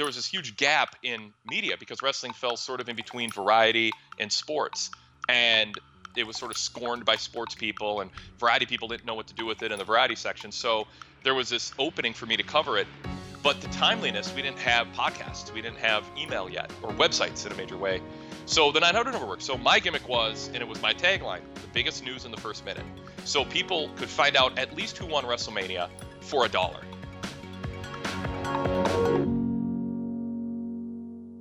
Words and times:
there 0.00 0.06
was 0.06 0.16
this 0.16 0.26
huge 0.26 0.56
gap 0.56 0.96
in 1.02 1.30
media 1.44 1.76
because 1.78 2.00
wrestling 2.00 2.32
fell 2.32 2.56
sort 2.56 2.80
of 2.80 2.88
in 2.88 2.96
between 2.96 3.30
variety 3.30 3.90
and 4.18 4.32
sports. 4.32 4.90
And 5.28 5.78
it 6.16 6.26
was 6.26 6.38
sort 6.38 6.50
of 6.50 6.56
scorned 6.56 7.04
by 7.04 7.16
sports 7.16 7.54
people, 7.54 8.00
and 8.00 8.10
variety 8.38 8.64
people 8.64 8.88
didn't 8.88 9.04
know 9.04 9.14
what 9.14 9.26
to 9.26 9.34
do 9.34 9.44
with 9.44 9.62
it 9.62 9.72
in 9.72 9.78
the 9.78 9.84
variety 9.84 10.16
section. 10.16 10.52
So 10.52 10.86
there 11.22 11.34
was 11.34 11.50
this 11.50 11.74
opening 11.78 12.14
for 12.14 12.24
me 12.24 12.38
to 12.38 12.42
cover 12.42 12.78
it. 12.78 12.86
But 13.42 13.60
the 13.60 13.68
timeliness, 13.68 14.34
we 14.34 14.40
didn't 14.40 14.60
have 14.60 14.86
podcasts, 14.92 15.52
we 15.52 15.60
didn't 15.60 15.80
have 15.80 16.06
email 16.18 16.48
yet, 16.48 16.72
or 16.82 16.92
websites 16.92 17.44
in 17.44 17.52
a 17.52 17.54
major 17.56 17.76
way. 17.76 18.00
So 18.46 18.72
the 18.72 18.80
900 18.80 19.12
number 19.12 19.26
worked. 19.26 19.42
So 19.42 19.58
my 19.58 19.78
gimmick 19.80 20.08
was, 20.08 20.48
and 20.54 20.62
it 20.62 20.68
was 20.68 20.80
my 20.80 20.94
tagline, 20.94 21.42
the 21.56 21.68
biggest 21.74 22.02
news 22.02 22.24
in 22.24 22.30
the 22.30 22.40
first 22.40 22.64
minute. 22.64 22.86
So 23.26 23.44
people 23.44 23.90
could 23.96 24.08
find 24.08 24.34
out 24.34 24.58
at 24.58 24.74
least 24.74 24.96
who 24.96 25.04
won 25.04 25.24
WrestleMania 25.24 25.90
for 26.22 26.46
a 26.46 26.48
dollar. 26.48 26.80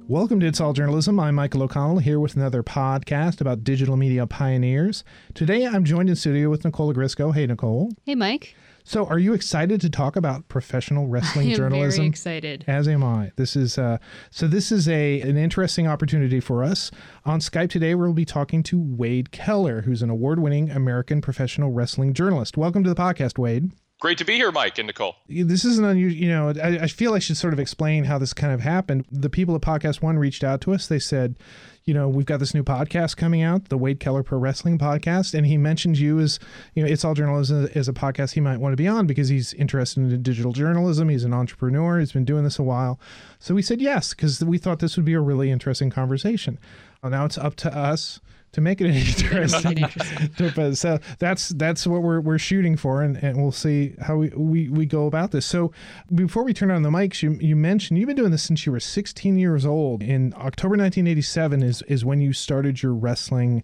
Welcome 0.09 0.40
to 0.40 0.48
It's 0.48 0.59
All 0.59 0.73
Journalism. 0.73 1.20
I'm 1.20 1.36
Michael 1.36 1.62
O'Connell 1.62 1.99
here 1.99 2.20
with 2.20 2.36
another 2.36 2.63
podcast 2.63 3.41
about 3.41 3.63
digital 3.63 3.95
media 3.95 4.26
pioneers. 4.26 5.04
Today 5.36 5.67
I'm 5.67 5.86
joined 5.86 6.09
in 6.09 6.16
studio 6.16 6.50
with 6.50 6.66
Nicole 6.66 6.91
Ogrysko. 6.91 7.36
Hey, 7.36 7.45
Nicole. 7.45 7.91
Hey, 8.08 8.16
Mike. 8.16 8.55
So, 8.84 9.05
are 9.05 9.20
you 9.20 9.34
excited 9.34 9.80
to 9.81 9.90
talk 9.91 10.16
about 10.16 10.48
professional 10.48 11.05
wrestling 11.05 11.50
I 11.50 11.52
am 11.52 11.58
journalism? 11.58 12.00
Very 12.00 12.09
excited. 12.09 12.66
As 12.66 12.88
am 12.88 13.03
I. 13.03 13.34
This 13.36 13.55
is 13.55 13.77
uh, 13.77 14.00
so. 14.31 14.48
This 14.48 14.72
is 14.72 14.90
a 14.90 15.22
an 15.22 15.38
interesting 15.38 15.86
opportunity 15.86 16.39
for 16.39 16.64
us. 16.64 16.89
On 17.23 17.39
Skype 17.39 17.70
today, 17.70 17.94
we'll 17.94 18.14
be 18.14 18.26
talking 18.26 18.64
to 18.64 18.81
Wade 18.81 19.31
Keller, 19.31 19.84
who's 19.84 20.02
an 20.02 20.09
award-winning 20.09 20.72
American 20.72 21.22
professional 21.22 21.70
wrestling 21.72 22.16
journalist. 22.16 22.58
Welcome 22.58 22.84
to 22.84 22.89
the 22.89 23.00
podcast, 23.00 23.38
Wade. 23.38 23.73
Great 23.99 24.17
to 24.17 24.23
be 24.23 24.35
here, 24.35 24.49
Mike 24.49 24.77
and 24.77 24.88
Nicole. 24.88 25.17
This 25.27 25.66
is 25.66 25.77
an 25.77 25.84
unusual, 25.84 26.21
you 26.21 26.30
know, 26.30 26.53
I, 26.63 26.84
I, 26.84 26.88
feel 26.88 27.13
I 27.13 27.20
should 27.20 27.35
sort 27.35 27.52
of 27.52 27.59
explain 27.59 28.05
how 28.05 28.17
this 28.17 28.34
kind 28.34 28.53
of 28.53 28.62
happened. 28.62 29.05
The 29.11 29.30
people 29.30 29.53
at 29.55 29.61
Podcast 29.61 30.02
One 30.02 30.17
reached 30.17 30.42
out 30.42 30.61
to 30.61 30.73
us. 30.73 30.88
They 30.88 31.00
said, 31.00 31.36
you 31.83 31.94
know, 31.94 32.08
we've 32.08 32.25
got 32.25 32.39
this 32.39 32.53
new 32.53 32.64
podcast 32.64 33.17
coming 33.17 33.42
out, 33.42 33.67
the 33.67 33.77
Wade 33.77 34.00
Keller 34.00 34.23
Pro 34.23 34.38
Wrestling 34.38 34.77
Podcast. 34.77 35.33
And 35.33 35.45
he 35.45 35.58
mentioned 35.58 35.97
you 35.97 36.17
as, 36.20 36.39
you 36.75 36.83
know, 36.83 36.89
It's 36.89 37.03
All 37.03 37.14
Journalism 37.14 37.67
as 37.75 37.89
a 37.89 37.94
podcast 37.94 38.36
he 38.36 38.39
might 38.39 38.59
want 38.59 38.72
to 38.72 38.77
be 38.77 38.88
on 38.88 39.05
because 39.05 39.27
he's 39.27 39.53
interested 39.55 40.00
in 40.00 40.23
digital 40.23 40.53
journalism. 40.53 41.09
He's 41.09 41.25
an 41.25 41.33
entrepreneur. 41.33 42.00
He's 42.00 42.14
been 42.14 42.23
doing 42.23 42.45
this 42.45 42.58
a 42.58 42.64
while. 42.64 43.02
So 43.38 43.53
we 43.53 43.61
said 43.61 43.81
yes, 43.81 44.14
because 44.14 44.42
we 44.42 44.58
thought 44.58 44.80
this 44.80 44.95
would 44.95 45.05
be 45.05 45.14
a 45.14 45.20
really 45.20 45.52
interesting 45.52 45.89
conversation. 45.89 46.58
Well, 47.03 47.11
now 47.11 47.25
it's 47.25 47.38
up 47.38 47.55
to 47.58 47.77
us 47.77 48.22
to 48.52 48.61
make 48.61 48.81
it 48.81 48.88
interesting. 49.33 50.75
so 50.75 51.00
that's 51.19 51.50
that's 51.50 51.86
what 51.88 52.02
we're, 52.02 52.19
we're 52.19 52.38
shooting 52.38 52.78
for, 52.78 53.02
and, 53.02 53.17
and 53.17 53.42
we'll 53.42 53.52
see 53.52 53.94
how 54.02 54.17
we, 54.17 54.30
we, 54.30 54.69
we 54.69 54.86
go 54.86 55.05
about 55.05 55.31
this. 55.31 55.45
So 55.45 55.72
before 56.14 56.44
we 56.44 56.53
turn 56.53 56.72
on 56.72 56.81
the 56.81 56.89
mics, 56.89 57.22
you, 57.22 57.38
you 57.39 57.55
mentioned 57.55 58.00
you've 58.00 58.08
been 58.08 58.16
doing 58.16 58.31
this 58.31 58.44
since 58.44 58.66
you 58.66 58.72
were 58.72 58.80
16 58.80 59.38
years 59.38 59.66
old. 59.66 60.02
In 60.02 60.33
October 60.36 60.75
1987 60.77 61.64
is 61.64 61.81
is 61.83 62.05
when 62.05 62.22
you 62.22 62.33
started 62.33 62.81
your 62.81 62.94
wrestling 62.94 63.64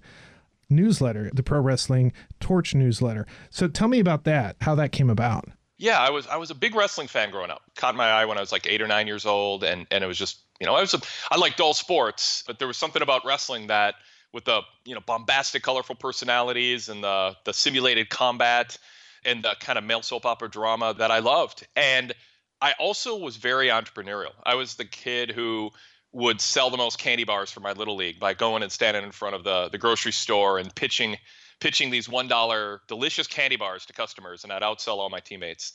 newsletter, 0.69 1.30
the 1.33 1.44
Pro 1.44 1.59
Wrestling 1.59 2.11
Torch 2.39 2.73
newsletter. 2.73 3.25
So 3.50 3.67
tell 3.67 3.88
me 3.88 4.00
about 4.00 4.23
that, 4.25 4.56
how 4.61 4.75
that 4.75 4.91
came 4.91 5.09
about. 5.09 5.50
Yeah, 5.78 6.00
I 6.00 6.09
was 6.09 6.25
I 6.28 6.38
was 6.38 6.52
a 6.52 6.56
big 6.56 6.73
wrestling 6.73 7.08
fan 7.08 7.31
growing 7.31 7.52
up. 7.52 7.61
Caught 7.75 7.95
my 7.95 8.09
eye 8.09 8.25
when 8.25 8.38
I 8.38 8.41
was 8.41 8.52
like 8.52 8.66
eight 8.66 8.81
or 8.81 8.88
nine 8.88 9.08
years 9.08 9.25
old, 9.25 9.63
and 9.63 9.86
and 9.91 10.03
it 10.03 10.08
was 10.08 10.17
just 10.17 10.39
you 10.59 10.66
know 10.66 10.75
I 10.75 10.81
was 10.81 10.94
a, 10.94 11.02
I 11.30 11.38
liked 11.38 11.59
all 11.59 11.73
sports, 11.73 12.44
but 12.47 12.59
there 12.59 12.67
was 12.67 12.78
something 12.78 13.02
about 13.02 13.25
wrestling 13.25 13.67
that 13.67 13.95
with 14.36 14.44
the 14.44 14.61
you 14.83 14.94
know 14.94 15.02
bombastic, 15.02 15.64
colorful 15.64 15.95
personalities 15.95 16.89
and 16.89 17.02
the 17.02 17.36
the 17.45 17.53
simulated 17.53 18.09
combat 18.09 18.78
and 19.23 19.41
the 19.44 19.55
kind 19.61 19.80
of 19.80 19.83
male 19.86 20.03
soap 20.03 20.25
opera 20.25 20.50
drama 20.50 20.94
that 20.94 21.09
I 21.09 21.19
loved. 21.19 21.66
And 21.75 22.14
I 22.61 22.73
also 22.78 23.17
was 23.17 23.38
very 23.38 23.69
entrepreneurial. 23.69 24.33
I 24.44 24.56
was 24.56 24.75
the 24.75 24.86
kid 24.86 25.31
who 25.31 25.72
would 26.11 26.41
sell 26.41 26.69
the 26.69 26.78
most 26.78 27.00
candy 27.00 27.23
bars 27.23 27.50
for 27.50 27.61
my 27.61 27.72
little 27.72 27.95
league 27.95 28.19
by 28.19 28.33
going 28.33 28.61
and 28.61 28.72
standing 28.72 29.03
in 29.03 29.11
front 29.11 29.35
of 29.35 29.46
the 29.46 29.69
the 29.69 29.78
grocery 29.78 30.12
store 30.12 30.59
and 30.59 30.75
pitching 30.75 31.16
pitching 31.62 31.90
these 31.90 32.09
one 32.09 32.28
dollar 32.28 32.81
delicious 32.90 33.28
candy 33.28 33.56
bars 33.56 33.85
to 33.85 33.94
customers, 33.94 34.44
and 34.44 34.52
I'd 34.52 34.63
outsell 34.63 34.97
all 34.97 35.09
my 35.09 35.22
teammates. 35.22 35.72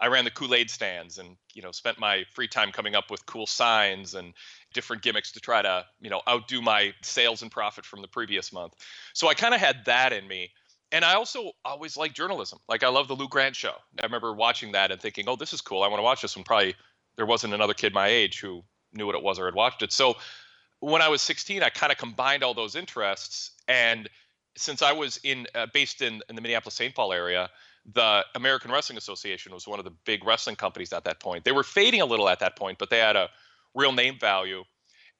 I 0.00 0.08
ran 0.08 0.24
the 0.24 0.30
Kool 0.30 0.54
Aid 0.54 0.68
stands 0.68 1.18
and 1.18 1.36
you 1.54 1.62
know 1.62 1.70
spent 1.70 2.00
my 2.00 2.24
free 2.32 2.48
time 2.48 2.72
coming 2.72 2.96
up 2.96 3.08
with 3.08 3.24
cool 3.24 3.46
signs 3.46 4.14
and 4.14 4.34
different 4.72 5.02
gimmicks 5.02 5.32
to 5.32 5.40
try 5.40 5.62
to 5.62 5.84
you 6.00 6.10
know 6.10 6.22
outdo 6.28 6.60
my 6.60 6.92
sales 7.02 7.42
and 7.42 7.50
profit 7.50 7.84
from 7.84 8.02
the 8.02 8.08
previous 8.08 8.52
month. 8.52 8.74
So 9.12 9.28
I 9.28 9.34
kind 9.34 9.54
of 9.54 9.60
had 9.60 9.84
that 9.86 10.12
in 10.12 10.26
me. 10.26 10.50
And 10.92 11.04
I 11.04 11.14
also 11.14 11.52
always 11.64 11.96
liked 11.96 12.16
journalism. 12.16 12.58
Like 12.68 12.82
I 12.82 12.88
love 12.88 13.06
the 13.06 13.14
Lou 13.14 13.28
Grant 13.28 13.54
show. 13.54 13.74
I 14.00 14.06
remember 14.06 14.32
watching 14.32 14.72
that 14.72 14.90
and 14.90 15.00
thinking, 15.00 15.28
"Oh, 15.28 15.36
this 15.36 15.52
is 15.52 15.60
cool. 15.60 15.82
I 15.82 15.88
want 15.88 16.00
to 16.00 16.04
watch 16.04 16.22
this 16.22 16.36
one." 16.36 16.44
Probably 16.44 16.74
there 17.16 17.26
wasn't 17.26 17.54
another 17.54 17.74
kid 17.74 17.94
my 17.94 18.08
age 18.08 18.40
who 18.40 18.64
knew 18.92 19.06
what 19.06 19.14
it 19.14 19.22
was 19.22 19.38
or 19.38 19.44
had 19.44 19.54
watched 19.54 19.82
it. 19.82 19.92
So 19.92 20.16
when 20.80 21.02
I 21.02 21.08
was 21.08 21.22
16, 21.22 21.62
I 21.62 21.68
kind 21.68 21.92
of 21.92 21.98
combined 21.98 22.42
all 22.42 22.54
those 22.54 22.74
interests 22.74 23.52
and 23.68 24.08
since 24.56 24.82
I 24.82 24.92
was 24.92 25.18
in 25.22 25.46
uh, 25.54 25.66
based 25.72 26.02
in, 26.02 26.22
in 26.28 26.34
the 26.34 26.42
Minneapolis 26.42 26.74
St. 26.74 26.94
Paul 26.94 27.12
area, 27.12 27.48
the 27.94 28.24
American 28.34 28.70
Wrestling 28.70 28.98
Association 28.98 29.52
was 29.52 29.66
one 29.66 29.78
of 29.78 29.84
the 29.84 29.92
big 30.04 30.24
wrestling 30.24 30.56
companies 30.56 30.92
at 30.92 31.04
that 31.04 31.20
point. 31.20 31.44
They 31.44 31.52
were 31.52 31.62
fading 31.62 32.00
a 32.00 32.06
little 32.06 32.28
at 32.28 32.40
that 32.40 32.56
point, 32.56 32.78
but 32.78 32.90
they 32.90 32.98
had 32.98 33.16
a 33.16 33.30
real 33.74 33.92
name 33.92 34.18
value. 34.18 34.64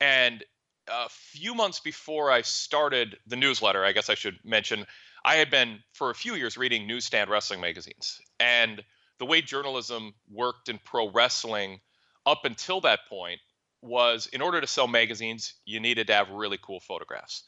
And 0.00 0.44
a 0.88 1.09
few 1.09 1.55
months 1.55 1.81
before 1.81 2.31
I 2.31 2.43
started 2.43 3.16
the 3.27 3.37
newsletter, 3.37 3.84
I 3.84 3.93
guess 3.93 4.11
I 4.11 4.15
should 4.15 4.38
mention, 4.44 4.87
I 5.25 5.37
had 5.37 5.50
been 5.50 5.81
for 5.93 6.11
a 6.11 6.15
few 6.15 6.34
years 6.34 6.56
reading 6.56 6.87
newsstand 6.87 7.31
wrestling 7.31 7.60
magazines. 7.60 8.21
And 8.39 8.83
the 9.19 9.27
way 9.27 9.43
journalism 9.43 10.15
worked 10.31 10.69
in 10.69 10.78
pro 10.84 11.10
wrestling 11.10 11.81
up 12.27 12.44
until 12.44 12.81
that 12.83 13.00
point 13.09 13.41
was 13.83 14.27
in 14.33 14.43
order 14.43 14.60
to 14.60 14.66
sell 14.66 14.89
magazines, 14.89 15.55
you 15.65 15.81
needed 15.81 16.06
to 16.09 16.15
have 16.15 16.31
really 16.31 16.59
cool 16.62 16.81
photographs. 16.81 17.44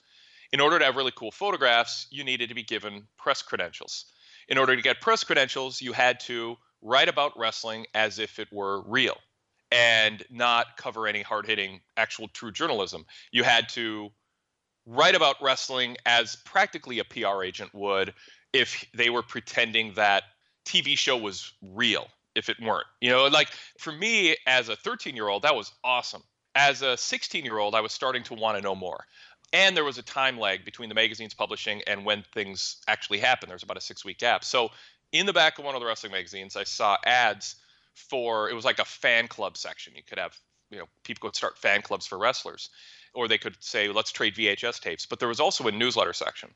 In 0.52 0.60
order 0.60 0.78
to 0.78 0.84
have 0.84 0.96
really 0.96 1.12
cool 1.14 1.30
photographs, 1.30 2.06
you 2.10 2.24
needed 2.24 2.50
to 2.50 2.54
be 2.54 2.62
given 2.62 3.06
press 3.16 3.42
credentials 3.42 4.06
in 4.48 4.58
order 4.58 4.76
to 4.76 4.82
get 4.82 5.00
press 5.00 5.24
credentials, 5.24 5.80
you 5.80 5.92
had 5.92 6.20
to 6.20 6.56
write 6.80 7.08
about 7.08 7.38
wrestling 7.38 7.86
as 7.94 8.18
if 8.18 8.38
it 8.38 8.48
were 8.52 8.82
real 8.82 9.16
and 9.72 10.22
not 10.30 10.76
cover 10.76 11.06
any 11.06 11.22
hard 11.22 11.46
hitting, 11.46 11.80
actual 11.96 12.28
true 12.28 12.52
journalism. 12.52 13.04
You 13.30 13.42
had 13.42 13.68
to 13.70 14.10
write 14.86 15.14
about 15.14 15.36
wrestling 15.40 15.96
as 16.06 16.36
practically 16.36 16.98
a 16.98 17.04
PR 17.04 17.42
agent 17.42 17.74
would 17.74 18.14
if 18.52 18.84
they 18.94 19.10
were 19.10 19.22
pretending 19.22 19.94
that 19.94 20.24
TV 20.66 20.96
show 20.96 21.16
was 21.16 21.52
real 21.62 22.06
if 22.34 22.48
it 22.48 22.56
weren't. 22.60 22.86
You 23.00 23.10
know, 23.10 23.26
like 23.26 23.48
for 23.78 23.92
me 23.92 24.36
as 24.46 24.68
a 24.68 24.76
13 24.76 25.16
year 25.16 25.28
old, 25.28 25.42
that 25.42 25.54
was 25.54 25.72
awesome. 25.82 26.22
As 26.54 26.82
a 26.82 26.96
16 26.96 27.44
year 27.44 27.58
old, 27.58 27.74
I 27.74 27.80
was 27.80 27.92
starting 27.92 28.22
to 28.24 28.34
want 28.34 28.58
to 28.58 28.62
know 28.62 28.74
more 28.74 29.06
and 29.52 29.76
there 29.76 29.84
was 29.84 29.98
a 29.98 30.02
time 30.02 30.38
lag 30.38 30.64
between 30.64 30.88
the 30.88 30.94
magazine's 30.94 31.34
publishing 31.34 31.82
and 31.86 32.04
when 32.04 32.24
things 32.32 32.78
actually 32.88 33.18
happened. 33.18 33.50
There 33.50 33.54
was 33.54 33.62
about 33.62 33.76
a 33.76 33.82
six 33.82 34.04
week 34.04 34.18
gap. 34.18 34.44
So 34.44 34.70
in 35.12 35.26
the 35.26 35.32
back 35.32 35.58
of 35.58 35.64
one 35.64 35.74
of 35.74 35.80
the 35.80 35.86
wrestling 35.86 36.12
magazines, 36.12 36.56
I 36.56 36.64
saw 36.64 36.96
ads 37.04 37.56
for 37.94 38.50
it 38.50 38.54
was 38.54 38.64
like 38.64 38.78
a 38.78 38.84
fan 38.84 39.28
club 39.28 39.56
section. 39.56 39.94
You 39.96 40.02
could 40.02 40.18
have 40.18 40.38
you 40.70 40.78
know 40.78 40.86
people 41.04 41.28
could 41.28 41.36
start 41.36 41.58
fan 41.58 41.82
clubs 41.82 42.06
for 42.06 42.18
wrestlers, 42.18 42.70
or 43.14 43.28
they 43.28 43.38
could 43.38 43.56
say 43.60 43.88
let's 43.88 44.12
trade 44.12 44.34
VHS 44.34 44.80
tapes. 44.80 45.06
But 45.06 45.18
there 45.18 45.28
was 45.28 45.40
also 45.40 45.66
a 45.66 45.72
newsletter 45.72 46.12
section, 46.12 46.50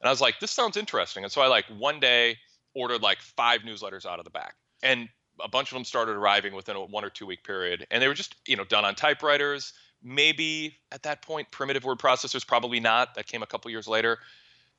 and 0.00 0.08
I 0.08 0.10
was 0.10 0.20
like 0.20 0.40
this 0.40 0.50
sounds 0.50 0.76
interesting. 0.76 1.24
And 1.24 1.32
so 1.32 1.40
I 1.40 1.46
like 1.46 1.66
one 1.66 2.00
day 2.00 2.36
ordered 2.74 3.02
like 3.02 3.20
five 3.20 3.62
newsletters 3.62 4.06
out 4.06 4.18
of 4.18 4.24
the 4.24 4.30
back, 4.30 4.54
and 4.82 5.08
a 5.40 5.48
bunch 5.48 5.70
of 5.70 5.76
them 5.76 5.84
started 5.84 6.12
arriving 6.16 6.54
within 6.54 6.76
a 6.76 6.84
one 6.84 7.04
or 7.04 7.10
two 7.10 7.26
week 7.26 7.44
period, 7.44 7.86
and 7.90 8.02
they 8.02 8.08
were 8.08 8.14
just 8.14 8.36
you 8.46 8.56
know 8.56 8.64
done 8.64 8.84
on 8.84 8.94
typewriters. 8.94 9.72
Maybe 10.00 10.76
at 10.92 11.02
that 11.02 11.22
point 11.22 11.50
primitive 11.50 11.84
word 11.84 11.98
processors 11.98 12.46
probably 12.46 12.78
not. 12.78 13.16
That 13.16 13.26
came 13.26 13.42
a 13.42 13.46
couple 13.46 13.70
years 13.70 13.88
later. 13.88 14.18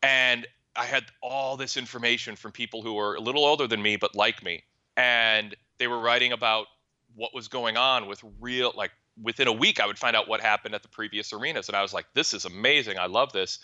And 0.01 0.47
i 0.75 0.85
had 0.85 1.03
all 1.21 1.57
this 1.57 1.75
information 1.77 2.35
from 2.35 2.51
people 2.51 2.81
who 2.81 2.93
were 2.93 3.15
a 3.15 3.19
little 3.19 3.43
older 3.43 3.67
than 3.67 3.81
me 3.81 3.97
but 3.97 4.15
like 4.15 4.43
me. 4.43 4.63
And 4.95 5.55
they 5.79 5.87
were 5.87 5.99
writing 5.99 6.31
about 6.31 6.67
what 7.15 7.33
was 7.33 7.47
going 7.47 7.77
on 7.77 8.07
with 8.07 8.23
real 8.39 8.71
like 8.75 8.91
within 9.21 9.47
a 9.47 9.51
week 9.51 9.79
i 9.79 9.85
would 9.85 9.97
find 9.97 10.15
out 10.15 10.27
what 10.27 10.39
happened 10.39 10.75
at 10.75 10.83
the 10.83 10.87
previous 10.87 11.33
arenas 11.33 11.67
and 11.67 11.75
i 11.75 11.81
was 11.81 11.93
like 11.93 12.05
this 12.13 12.33
is 12.33 12.45
amazing. 12.45 12.97
I 12.99 13.07
love 13.07 13.33
this. 13.33 13.59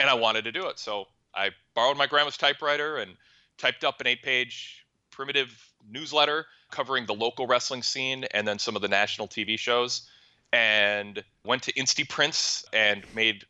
And 0.00 0.08
i 0.08 0.14
wanted 0.14 0.44
to 0.44 0.52
do 0.52 0.66
it. 0.68 0.78
So 0.78 1.06
i 1.34 1.50
borrowed 1.74 1.96
my 1.96 2.06
grandma's 2.06 2.36
typewriter 2.36 2.96
and 2.96 3.12
typed 3.56 3.84
up 3.84 4.00
an 4.00 4.06
eight 4.06 4.22
page 4.22 4.86
primitive 5.10 5.72
newsletter 5.88 6.46
covering 6.70 7.06
the 7.06 7.14
local 7.14 7.46
wrestling 7.46 7.82
scene 7.82 8.24
and 8.32 8.46
then 8.46 8.58
some 8.58 8.76
of 8.76 8.82
the 8.82 8.88
national 8.88 9.26
tv 9.26 9.58
shows 9.58 10.08
and 10.52 11.22
went 11.44 11.62
to 11.62 11.72
Insty-Prints 11.72 12.64
and 12.72 13.04
made 13.14 13.44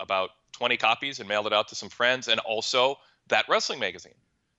about 0.00 0.30
20 0.52 0.76
copies 0.76 1.18
and 1.18 1.28
mailed 1.28 1.46
it 1.46 1.52
out 1.52 1.68
to 1.68 1.74
some 1.74 1.88
friends 1.88 2.28
and 2.28 2.40
also 2.40 2.96
that 3.28 3.46
wrestling 3.48 3.78
magazine. 3.78 4.14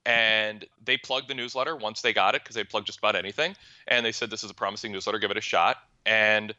And 0.06 0.66
they 0.84 0.98
plugged 0.98 1.28
the 1.28 1.34
newsletter 1.34 1.76
once 1.76 2.02
they 2.02 2.14
got 2.14 2.36
it 2.36 2.44
because 2.44 2.56
they 2.56 2.64
plugged 2.64 2.88
just 2.88 3.00
about 3.00 3.16
anything. 3.16 3.56
And 3.88 4.06
they 4.06 4.12
said, 4.12 4.30
This 4.30 4.44
is 4.44 4.52
a 4.52 4.54
promising 4.54 4.92
newsletter, 4.92 5.20
give 5.20 5.32
it 5.32 5.38
a 5.38 5.42
shot. 5.42 5.78
And 6.06 6.54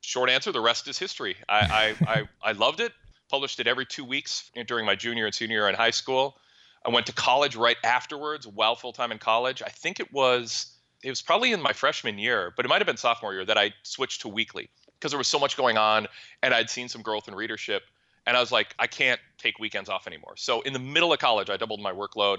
short 0.00 0.30
answer, 0.30 0.52
the 0.52 0.60
rest 0.60 0.86
is 0.88 0.98
history. 0.98 1.36
I, 1.48 1.94
I, 2.06 2.12
I, 2.12 2.28
I 2.42 2.52
loved 2.52 2.80
it, 2.80 2.92
published 3.28 3.58
it 3.60 3.66
every 3.66 3.86
two 3.86 4.04
weeks 4.04 4.50
during 4.66 4.86
my 4.86 4.94
junior 4.94 5.26
and 5.26 5.34
senior 5.34 5.58
year 5.58 5.68
in 5.68 5.74
high 5.74 5.90
school. 5.90 6.36
I 6.84 6.90
went 6.90 7.06
to 7.06 7.12
college 7.12 7.56
right 7.56 7.76
afterwards 7.84 8.46
while 8.46 8.74
full 8.74 8.92
time 8.92 9.12
in 9.12 9.18
college. 9.18 9.62
I 9.64 9.70
think 9.70 10.00
it 10.00 10.12
was 10.12 10.66
it 11.02 11.10
was 11.10 11.22
probably 11.22 11.52
in 11.52 11.60
my 11.60 11.72
freshman 11.72 12.18
year, 12.18 12.52
but 12.56 12.64
it 12.64 12.68
might 12.68 12.78
have 12.78 12.86
been 12.86 12.96
sophomore 12.96 13.32
year 13.32 13.44
that 13.44 13.58
I 13.58 13.72
switched 13.82 14.22
to 14.22 14.28
weekly 14.28 14.70
because 14.94 15.10
there 15.10 15.18
was 15.18 15.28
so 15.28 15.38
much 15.38 15.56
going 15.56 15.76
on 15.76 16.06
and 16.42 16.54
I'd 16.54 16.70
seen 16.70 16.88
some 16.88 17.02
growth 17.02 17.26
in 17.26 17.34
readership. 17.34 17.82
And 18.24 18.36
I 18.36 18.40
was 18.40 18.52
like, 18.52 18.72
I 18.78 18.86
can't 18.86 19.20
take 19.36 19.58
weekends 19.58 19.88
off 19.88 20.06
anymore. 20.06 20.34
So 20.36 20.60
in 20.60 20.72
the 20.72 20.78
middle 20.78 21.12
of 21.12 21.18
college, 21.18 21.50
I 21.50 21.56
doubled 21.56 21.80
my 21.80 21.92
workload. 21.92 22.38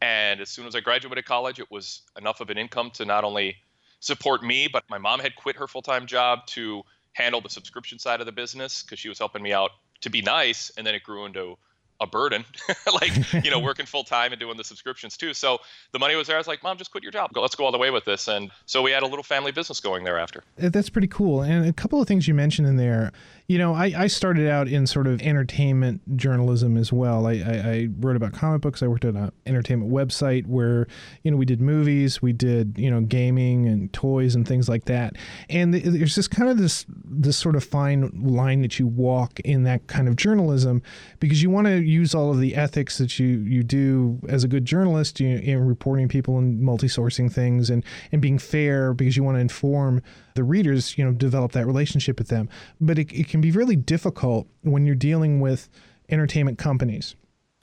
And 0.00 0.40
as 0.40 0.48
soon 0.48 0.66
as 0.66 0.74
I 0.74 0.80
graduated 0.80 1.24
college, 1.24 1.58
it 1.58 1.70
was 1.70 2.02
enough 2.16 2.40
of 2.40 2.50
an 2.50 2.58
income 2.58 2.90
to 2.92 3.04
not 3.04 3.24
only 3.24 3.56
support 4.00 4.42
me, 4.42 4.68
but 4.68 4.84
my 4.88 4.98
mom 4.98 5.20
had 5.20 5.36
quit 5.36 5.56
her 5.56 5.68
full 5.68 5.82
time 5.82 6.06
job 6.06 6.46
to 6.48 6.82
handle 7.12 7.40
the 7.40 7.50
subscription 7.50 7.98
side 7.98 8.20
of 8.20 8.26
the 8.26 8.32
business 8.32 8.82
because 8.82 8.98
she 8.98 9.08
was 9.08 9.18
helping 9.18 9.42
me 9.42 9.52
out 9.52 9.70
to 10.00 10.10
be 10.10 10.22
nice. 10.22 10.70
And 10.76 10.86
then 10.86 10.94
it 10.94 11.02
grew 11.02 11.26
into 11.26 11.56
a 12.00 12.06
burden, 12.06 12.44
like 12.94 13.12
you 13.44 13.50
know, 13.50 13.58
working 13.70 13.86
full 13.86 14.04
time 14.04 14.32
and 14.32 14.40
doing 14.40 14.56
the 14.56 14.64
subscriptions 14.64 15.16
too. 15.16 15.34
So 15.34 15.58
the 15.92 15.98
money 15.98 16.16
was 16.16 16.26
there. 16.26 16.36
I 16.36 16.40
was 16.40 16.48
like, 16.48 16.62
"Mom, 16.62 16.78
just 16.78 16.90
quit 16.90 17.02
your 17.02 17.12
job. 17.12 17.30
Let's 17.34 17.54
go 17.54 17.64
all 17.64 17.72
the 17.72 17.78
way 17.78 17.90
with 17.90 18.04
this." 18.04 18.28
And 18.28 18.50
so 18.66 18.82
we 18.82 18.90
had 18.90 19.02
a 19.02 19.06
little 19.06 19.22
family 19.22 19.52
business 19.52 19.80
going 19.80 20.04
thereafter. 20.04 20.42
Uh, 20.62 20.70
that's 20.70 20.88
pretty 20.88 21.08
cool. 21.08 21.42
And 21.42 21.66
a 21.66 21.72
couple 21.72 22.00
of 22.00 22.08
things 22.08 22.26
you 22.26 22.34
mentioned 22.34 22.68
in 22.68 22.76
there. 22.76 23.12
You 23.46 23.58
know, 23.58 23.74
I, 23.74 23.92
I 23.96 24.06
started 24.06 24.48
out 24.48 24.68
in 24.68 24.86
sort 24.86 25.08
of 25.08 25.20
entertainment 25.22 26.16
journalism 26.16 26.76
as 26.76 26.92
well. 26.92 27.26
I, 27.26 27.32
I, 27.32 27.52
I 27.64 27.88
wrote 27.98 28.14
about 28.14 28.32
comic 28.32 28.60
books. 28.60 28.80
I 28.80 28.86
worked 28.86 29.04
at 29.04 29.14
an 29.14 29.32
entertainment 29.44 29.90
website 29.90 30.46
where, 30.46 30.86
you 31.24 31.32
know, 31.32 31.36
we 31.36 31.46
did 31.46 31.60
movies, 31.60 32.22
we 32.22 32.32
did, 32.32 32.74
you 32.78 32.88
know, 32.88 33.00
gaming 33.00 33.66
and 33.66 33.92
toys 33.92 34.36
and 34.36 34.46
things 34.46 34.68
like 34.68 34.84
that. 34.84 35.16
And 35.48 35.74
there's 35.74 36.14
just 36.14 36.30
kind 36.30 36.48
of 36.48 36.58
this 36.58 36.86
this 37.04 37.36
sort 37.36 37.56
of 37.56 37.64
fine 37.64 38.10
line 38.22 38.62
that 38.62 38.78
you 38.78 38.86
walk 38.86 39.40
in 39.40 39.64
that 39.64 39.88
kind 39.88 40.06
of 40.06 40.14
journalism 40.14 40.80
because 41.18 41.42
you 41.42 41.50
want 41.50 41.66
to 41.66 41.89
use 41.90 42.14
all 42.14 42.30
of 42.30 42.40
the 42.40 42.54
ethics 42.54 42.98
that 42.98 43.18
you 43.18 43.26
you 43.26 43.62
do 43.62 44.18
as 44.28 44.44
a 44.44 44.48
good 44.48 44.64
journalist 44.64 45.20
you, 45.20 45.28
in 45.28 45.66
reporting 45.66 46.08
people 46.08 46.38
and 46.38 46.60
multi-sourcing 46.60 47.32
things 47.32 47.70
and 47.70 47.84
and 48.12 48.22
being 48.22 48.38
fair 48.38 48.94
because 48.94 49.16
you 49.16 49.24
want 49.24 49.36
to 49.36 49.40
inform 49.40 50.02
the 50.34 50.44
readers, 50.44 50.96
you 50.96 51.04
know, 51.04 51.12
develop 51.12 51.52
that 51.52 51.66
relationship 51.66 52.18
with 52.18 52.28
them. 52.28 52.48
But 52.80 52.98
it, 52.98 53.12
it 53.12 53.28
can 53.28 53.40
be 53.40 53.50
really 53.50 53.76
difficult 53.76 54.46
when 54.62 54.86
you're 54.86 54.94
dealing 54.94 55.40
with 55.40 55.68
entertainment 56.08 56.58
companies 56.58 57.14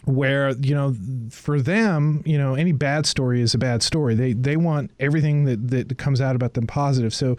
where 0.06 0.52
you 0.52 0.74
know 0.74 0.96
for 1.30 1.60
them 1.60 2.24
you 2.26 2.38
know 2.38 2.56
any 2.56 2.72
bad 2.72 3.06
story 3.06 3.42
is 3.42 3.54
a 3.54 3.58
bad 3.58 3.84
story 3.84 4.16
they 4.16 4.32
they 4.32 4.56
want 4.56 4.90
everything 5.02 5.44
that 5.44 5.68
that 5.70 5.98
comes 5.98 6.22
out 6.22 6.36
about 6.36 6.54
them 6.54 6.66
positive 6.66 7.14
so 7.14 7.36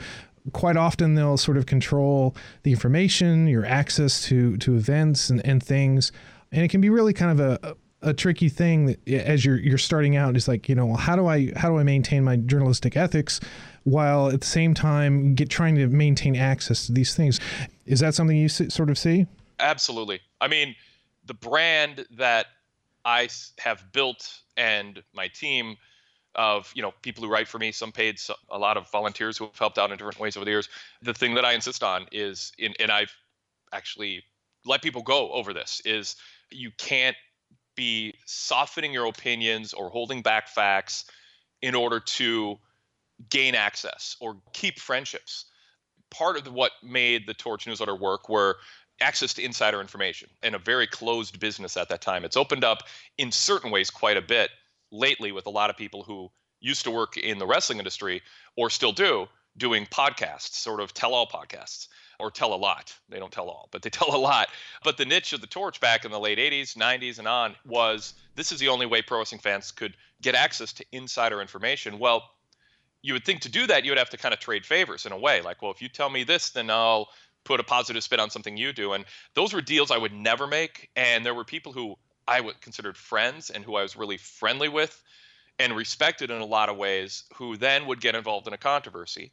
quite 0.52 0.76
often 0.76 1.14
they'll 1.14 1.36
sort 1.36 1.56
of 1.56 1.66
control 1.66 2.36
the 2.64 2.70
information 2.70 3.46
your 3.46 3.64
access 3.64 4.22
to 4.22 4.56
to 4.58 4.74
events 4.74 5.30
and, 5.30 5.44
and 5.46 5.62
things 5.62 6.12
and 6.52 6.62
it 6.62 6.68
can 6.68 6.80
be 6.80 6.90
really 6.90 7.12
kind 7.12 7.40
of 7.40 7.62
a 7.64 7.76
a 8.02 8.14
tricky 8.14 8.48
thing 8.48 8.86
that 8.86 9.08
as 9.08 9.44
you're 9.44 9.58
you're 9.58 9.78
starting 9.78 10.16
out 10.16 10.36
is 10.36 10.46
like 10.46 10.68
you 10.68 10.74
know 10.74 10.94
how 10.94 11.16
do 11.16 11.26
I 11.26 11.52
how 11.56 11.68
do 11.68 11.78
I 11.78 11.82
maintain 11.82 12.22
my 12.22 12.36
journalistic 12.36 12.96
ethics 12.96 13.40
while 13.84 14.28
at 14.28 14.40
the 14.40 14.46
same 14.46 14.74
time 14.74 15.34
get 15.34 15.50
trying 15.50 15.74
to 15.76 15.86
maintain 15.88 16.36
access 16.36 16.86
to 16.86 16.92
these 16.92 17.14
things? 17.14 17.40
Is 17.86 18.00
that 18.00 18.14
something 18.14 18.36
you 18.36 18.48
sort 18.48 18.90
of 18.90 18.98
see? 18.98 19.26
Absolutely. 19.58 20.20
I 20.40 20.48
mean 20.48 20.76
the 21.26 21.34
brand 21.34 22.06
that 22.12 22.46
I 23.04 23.28
have 23.58 23.92
built 23.92 24.42
and 24.56 25.02
my 25.12 25.28
team 25.28 25.76
of 26.36 26.70
you 26.76 26.82
know 26.82 26.92
people 27.02 27.24
who 27.24 27.30
write 27.30 27.48
for 27.48 27.58
me 27.58 27.72
some 27.72 27.90
paid 27.90 28.20
some, 28.20 28.36
a 28.50 28.58
lot 28.58 28.76
of 28.76 28.88
volunteers 28.90 29.36
who 29.36 29.46
have 29.46 29.58
helped 29.58 29.78
out 29.78 29.90
in 29.90 29.96
different 29.96 30.20
ways 30.20 30.36
over 30.36 30.44
the 30.44 30.52
years 30.52 30.68
the 31.02 31.14
thing 31.14 31.34
that 31.34 31.44
I 31.44 31.52
insist 31.52 31.82
on 31.82 32.06
is 32.12 32.52
in 32.58 32.74
and 32.78 32.92
I've 32.92 33.12
actually 33.72 34.22
let 34.64 34.82
people 34.82 35.02
go 35.02 35.32
over 35.32 35.52
this 35.52 35.82
is 35.84 36.14
you 36.50 36.70
can't 36.76 37.16
be 37.76 38.14
softening 38.26 38.92
your 38.92 39.06
opinions 39.06 39.72
or 39.72 39.88
holding 39.88 40.22
back 40.22 40.48
facts 40.48 41.04
in 41.62 41.74
order 41.74 42.00
to 42.00 42.58
gain 43.30 43.54
access 43.54 44.16
or 44.20 44.36
keep 44.52 44.78
friendships. 44.78 45.46
Part 46.10 46.36
of 46.36 46.52
what 46.52 46.72
made 46.82 47.26
the 47.26 47.34
Torch 47.34 47.66
newsletter 47.66 47.94
work 47.94 48.28
were 48.28 48.56
access 49.00 49.34
to 49.34 49.44
insider 49.44 49.80
information 49.80 50.28
in 50.42 50.54
a 50.54 50.58
very 50.58 50.86
closed 50.86 51.38
business 51.38 51.76
at 51.76 51.88
that 51.88 52.00
time. 52.00 52.24
It's 52.24 52.36
opened 52.36 52.64
up 52.64 52.78
in 53.16 53.30
certain 53.30 53.70
ways 53.70 53.90
quite 53.90 54.16
a 54.16 54.22
bit 54.22 54.50
lately 54.90 55.30
with 55.30 55.46
a 55.46 55.50
lot 55.50 55.70
of 55.70 55.76
people 55.76 56.02
who 56.02 56.30
used 56.60 56.82
to 56.84 56.90
work 56.90 57.16
in 57.16 57.38
the 57.38 57.46
wrestling 57.46 57.78
industry 57.78 58.22
or 58.56 58.70
still 58.70 58.92
do 58.92 59.26
doing 59.56 59.86
podcasts, 59.86 60.54
sort 60.54 60.80
of 60.80 60.94
tell 60.94 61.14
all 61.14 61.26
podcasts 61.26 61.88
or 62.18 62.30
tell 62.30 62.54
a 62.54 62.56
lot. 62.56 62.94
They 63.08 63.18
don't 63.18 63.32
tell 63.32 63.48
all, 63.48 63.68
but 63.70 63.82
they 63.82 63.90
tell 63.90 64.14
a 64.14 64.18
lot. 64.18 64.48
But 64.84 64.96
the 64.96 65.04
niche 65.04 65.32
of 65.32 65.40
the 65.40 65.46
torch 65.46 65.80
back 65.80 66.04
in 66.04 66.10
the 66.10 66.20
late 66.20 66.38
80s, 66.38 66.76
90s, 66.76 67.18
and 67.18 67.28
on 67.28 67.54
was 67.64 68.14
this 68.34 68.52
is 68.52 68.58
the 68.58 68.68
only 68.68 68.86
way 68.86 69.02
pro 69.02 69.18
wrestling 69.18 69.40
fans 69.40 69.70
could 69.72 69.96
get 70.20 70.34
access 70.34 70.72
to 70.74 70.84
insider 70.92 71.40
information. 71.40 71.98
Well, 71.98 72.22
you 73.02 73.12
would 73.12 73.24
think 73.24 73.42
to 73.42 73.48
do 73.48 73.66
that, 73.68 73.84
you 73.84 73.90
would 73.92 73.98
have 73.98 74.10
to 74.10 74.16
kind 74.16 74.34
of 74.34 74.40
trade 74.40 74.66
favors 74.66 75.06
in 75.06 75.12
a 75.12 75.18
way. 75.18 75.40
Like, 75.40 75.62
well, 75.62 75.70
if 75.70 75.80
you 75.80 75.88
tell 75.88 76.10
me 76.10 76.24
this, 76.24 76.50
then 76.50 76.68
I'll 76.70 77.08
put 77.44 77.60
a 77.60 77.64
positive 77.64 78.02
spin 78.02 78.20
on 78.20 78.30
something 78.30 78.56
you 78.56 78.72
do. 78.72 78.92
And 78.92 79.04
those 79.34 79.52
were 79.52 79.60
deals 79.60 79.90
I 79.90 79.98
would 79.98 80.12
never 80.12 80.46
make. 80.46 80.90
And 80.96 81.24
there 81.24 81.34
were 81.34 81.44
people 81.44 81.72
who 81.72 81.96
I 82.26 82.40
would 82.40 82.60
considered 82.60 82.96
friends 82.96 83.50
and 83.50 83.64
who 83.64 83.76
I 83.76 83.82
was 83.82 83.96
really 83.96 84.18
friendly 84.18 84.68
with 84.68 85.00
and 85.58 85.74
respected 85.74 86.30
in 86.30 86.40
a 86.40 86.44
lot 86.44 86.68
of 86.68 86.76
ways 86.76 87.24
who 87.34 87.56
then 87.56 87.86
would 87.86 88.00
get 88.00 88.14
involved 88.14 88.46
in 88.46 88.52
a 88.52 88.58
controversy 88.58 89.32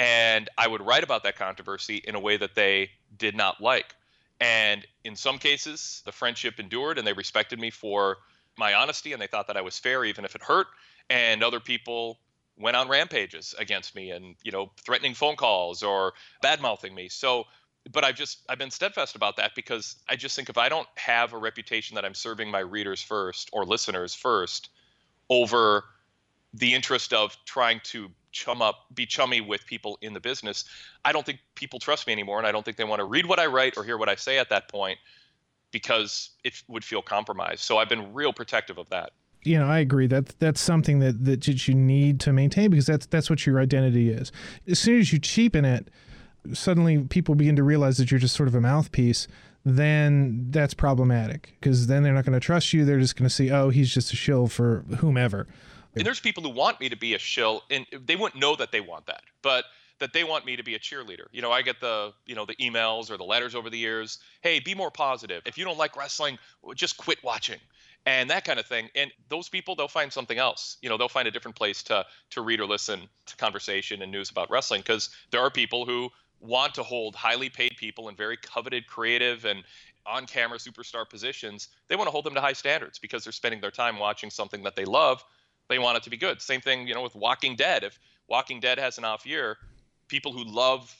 and 0.00 0.48
I 0.56 0.66
would 0.66 0.80
write 0.80 1.04
about 1.04 1.24
that 1.24 1.36
controversy 1.36 1.96
in 1.96 2.14
a 2.14 2.20
way 2.20 2.38
that 2.38 2.54
they 2.54 2.90
did 3.18 3.36
not 3.36 3.60
like. 3.60 3.94
And 4.40 4.86
in 5.04 5.14
some 5.14 5.36
cases, 5.36 6.00
the 6.06 6.12
friendship 6.12 6.58
endured 6.58 6.96
and 6.96 7.06
they 7.06 7.12
respected 7.12 7.60
me 7.60 7.68
for 7.68 8.16
my 8.56 8.72
honesty 8.72 9.12
and 9.12 9.20
they 9.20 9.26
thought 9.26 9.46
that 9.48 9.58
I 9.58 9.60
was 9.60 9.78
fair 9.78 10.02
even 10.06 10.24
if 10.24 10.34
it 10.34 10.42
hurt. 10.42 10.68
And 11.10 11.44
other 11.44 11.60
people 11.60 12.18
went 12.56 12.78
on 12.78 12.88
rampages 12.88 13.54
against 13.58 13.94
me 13.94 14.10
and, 14.10 14.36
you 14.42 14.50
know, 14.50 14.70
threatening 14.78 15.12
phone 15.12 15.36
calls 15.36 15.82
or 15.82 16.14
bad 16.40 16.62
mouthing 16.62 16.94
me. 16.94 17.10
So, 17.10 17.44
but 17.92 18.02
I've 18.02 18.16
just, 18.16 18.38
I've 18.48 18.58
been 18.58 18.70
steadfast 18.70 19.16
about 19.16 19.36
that 19.36 19.54
because 19.54 19.96
I 20.08 20.16
just 20.16 20.34
think 20.34 20.48
if 20.48 20.56
I 20.56 20.70
don't 20.70 20.88
have 20.94 21.34
a 21.34 21.38
reputation 21.38 21.96
that 21.96 22.06
I'm 22.06 22.14
serving 22.14 22.50
my 22.50 22.60
readers 22.60 23.02
first 23.02 23.50
or 23.52 23.66
listeners 23.66 24.14
first 24.14 24.70
over 25.28 25.84
the 26.54 26.72
interest 26.72 27.12
of 27.12 27.36
trying 27.44 27.80
to 27.84 28.10
chum 28.32 28.62
up, 28.62 28.86
be 28.94 29.06
chummy 29.06 29.40
with 29.40 29.66
people 29.66 29.98
in 30.02 30.12
the 30.12 30.20
business, 30.20 30.64
I 31.04 31.12
don't 31.12 31.24
think 31.24 31.40
people 31.54 31.78
trust 31.78 32.06
me 32.06 32.12
anymore, 32.12 32.38
and 32.38 32.46
I 32.46 32.52
don't 32.52 32.64
think 32.64 32.76
they 32.76 32.84
want 32.84 33.00
to 33.00 33.04
read 33.04 33.26
what 33.26 33.38
I 33.38 33.46
write 33.46 33.76
or 33.76 33.84
hear 33.84 33.98
what 33.98 34.08
I 34.08 34.14
say 34.14 34.38
at 34.38 34.50
that 34.50 34.68
point 34.68 34.98
because 35.72 36.30
it 36.44 36.62
would 36.68 36.84
feel 36.84 37.02
compromised. 37.02 37.60
So 37.60 37.78
I've 37.78 37.88
been 37.88 38.12
real 38.12 38.32
protective 38.32 38.78
of 38.78 38.88
that. 38.90 39.12
You 39.42 39.58
know, 39.58 39.66
I 39.66 39.78
agree 39.78 40.06
that 40.08 40.38
that's 40.38 40.60
something 40.60 40.98
that 40.98 41.24
that 41.24 41.46
you 41.66 41.74
need 41.74 42.20
to 42.20 42.32
maintain 42.32 42.68
because 42.70 42.86
that's 42.86 43.06
that's 43.06 43.30
what 43.30 43.46
your 43.46 43.58
identity 43.58 44.10
is. 44.10 44.32
As 44.68 44.78
soon 44.78 45.00
as 45.00 45.14
you 45.14 45.18
cheapen 45.18 45.64
it, 45.64 45.88
suddenly 46.52 47.04
people 47.04 47.34
begin 47.34 47.56
to 47.56 47.62
realize 47.62 47.96
that 47.96 48.10
you're 48.10 48.20
just 48.20 48.36
sort 48.36 48.48
of 48.48 48.54
a 48.54 48.60
mouthpiece 48.60 49.28
then 49.64 50.46
that's 50.50 50.74
problematic 50.74 51.54
because 51.60 51.86
then 51.86 52.02
they're 52.02 52.14
not 52.14 52.24
going 52.24 52.38
to 52.38 52.44
trust 52.44 52.72
you. 52.72 52.84
They're 52.84 53.00
just 53.00 53.16
going 53.16 53.28
to 53.28 53.34
see, 53.34 53.50
oh, 53.50 53.68
he's 53.68 53.92
just 53.92 54.12
a 54.12 54.16
shill 54.16 54.46
for 54.46 54.84
whomever. 54.98 55.46
And 55.96 56.06
there's 56.06 56.20
people 56.20 56.42
who 56.42 56.50
want 56.50 56.80
me 56.80 56.88
to 56.88 56.96
be 56.96 57.14
a 57.14 57.18
shill, 57.18 57.62
and 57.70 57.86
they 58.06 58.16
wouldn't 58.16 58.40
know 58.40 58.54
that 58.56 58.70
they 58.70 58.80
want 58.80 59.06
that, 59.06 59.22
but 59.42 59.64
that 59.98 60.12
they 60.12 60.24
want 60.24 60.46
me 60.46 60.56
to 60.56 60.62
be 60.62 60.74
a 60.74 60.78
cheerleader. 60.78 61.26
You 61.30 61.42
know, 61.42 61.52
I 61.52 61.62
get 61.62 61.80
the 61.80 62.12
you 62.26 62.34
know 62.34 62.44
the 62.46 62.56
emails 62.56 63.10
or 63.10 63.16
the 63.16 63.24
letters 63.24 63.54
over 63.54 63.70
the 63.70 63.78
years. 63.78 64.18
Hey, 64.40 64.60
be 64.60 64.74
more 64.74 64.90
positive. 64.90 65.42
If 65.46 65.58
you 65.58 65.64
don't 65.64 65.78
like 65.78 65.96
wrestling, 65.96 66.38
just 66.74 66.96
quit 66.96 67.22
watching, 67.22 67.58
and 68.06 68.30
that 68.30 68.44
kind 68.44 68.58
of 68.58 68.66
thing. 68.66 68.88
And 68.94 69.10
those 69.28 69.48
people, 69.48 69.74
they'll 69.76 69.88
find 69.88 70.12
something 70.12 70.38
else. 70.38 70.78
You 70.80 70.88
know, 70.88 70.96
they'll 70.96 71.08
find 71.08 71.28
a 71.28 71.30
different 71.30 71.56
place 71.56 71.82
to 71.84 72.06
to 72.30 72.40
read 72.40 72.60
or 72.60 72.66
listen 72.66 73.00
to 73.26 73.36
conversation 73.36 74.02
and 74.02 74.10
news 74.10 74.30
about 74.30 74.50
wrestling 74.50 74.80
because 74.80 75.10
there 75.30 75.40
are 75.40 75.50
people 75.50 75.84
who 75.84 76.10
want 76.40 76.74
to 76.74 76.82
hold 76.82 77.14
highly 77.14 77.50
paid 77.50 77.76
people 77.76 78.08
in 78.08 78.16
very 78.16 78.36
coveted, 78.38 78.86
creative, 78.86 79.44
and 79.44 79.62
on 80.06 80.24
camera 80.24 80.56
superstar 80.56 81.08
positions. 81.08 81.68
They 81.88 81.96
want 81.96 82.06
to 82.06 82.10
hold 82.10 82.24
them 82.24 82.34
to 82.34 82.40
high 82.40 82.54
standards 82.54 82.98
because 82.98 83.24
they're 83.24 83.32
spending 83.32 83.60
their 83.60 83.70
time 83.70 83.98
watching 83.98 84.30
something 84.30 84.62
that 84.62 84.76
they 84.76 84.86
love 84.86 85.22
they 85.70 85.78
want 85.78 85.96
it 85.96 86.02
to 86.02 86.10
be 86.10 86.18
good. 86.18 86.42
Same 86.42 86.60
thing, 86.60 86.86
you 86.86 86.94
know, 86.94 87.02
with 87.02 87.14
Walking 87.14 87.56
Dead. 87.56 87.84
If 87.84 87.98
Walking 88.28 88.60
Dead 88.60 88.78
has 88.78 88.98
an 88.98 89.04
off 89.04 89.24
year, 89.24 89.56
people 90.08 90.32
who 90.32 90.44
love 90.44 90.94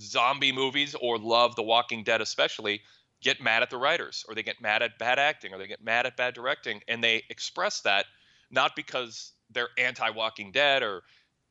zombie 0.00 0.52
movies 0.52 0.94
or 0.98 1.18
love 1.18 1.56
The 1.56 1.62
Walking 1.62 2.04
Dead 2.04 2.22
especially 2.22 2.80
get 3.20 3.42
mad 3.42 3.62
at 3.62 3.70
the 3.70 3.76
writers 3.76 4.24
or 4.26 4.34
they 4.34 4.42
get 4.42 4.60
mad 4.60 4.82
at 4.82 4.98
bad 4.98 5.18
acting 5.18 5.52
or 5.52 5.58
they 5.58 5.66
get 5.66 5.84
mad 5.84 6.06
at 6.06 6.16
bad 6.16 6.34
directing 6.34 6.80
and 6.88 7.04
they 7.04 7.22
express 7.28 7.82
that 7.82 8.06
not 8.50 8.74
because 8.74 9.32
they're 9.50 9.68
anti 9.76 10.08
Walking 10.10 10.52
Dead 10.52 10.82
or 10.82 11.02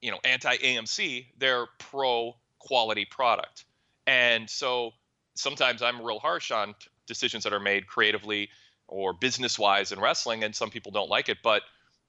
you 0.02 0.10
know 0.10 0.20
anti 0.24 0.56
AMC, 0.58 1.28
they're 1.38 1.68
pro 1.78 2.36
quality 2.58 3.06
product. 3.06 3.66
And 4.08 4.50
so 4.50 4.92
sometimes 5.36 5.82
I'm 5.82 6.02
real 6.02 6.20
harsh 6.20 6.52
on 6.52 6.74
decisions 7.06 7.44
that 7.44 7.54
are 7.54 7.60
made 7.60 7.86
creatively 7.86 8.50
or 8.88 9.14
business 9.14 9.60
wise 9.60 9.92
in 9.92 10.00
wrestling 10.00 10.44
and 10.44 10.56
some 10.56 10.70
people 10.70 10.92
don't 10.92 11.10
like 11.10 11.30
it, 11.30 11.38
but 11.44 11.64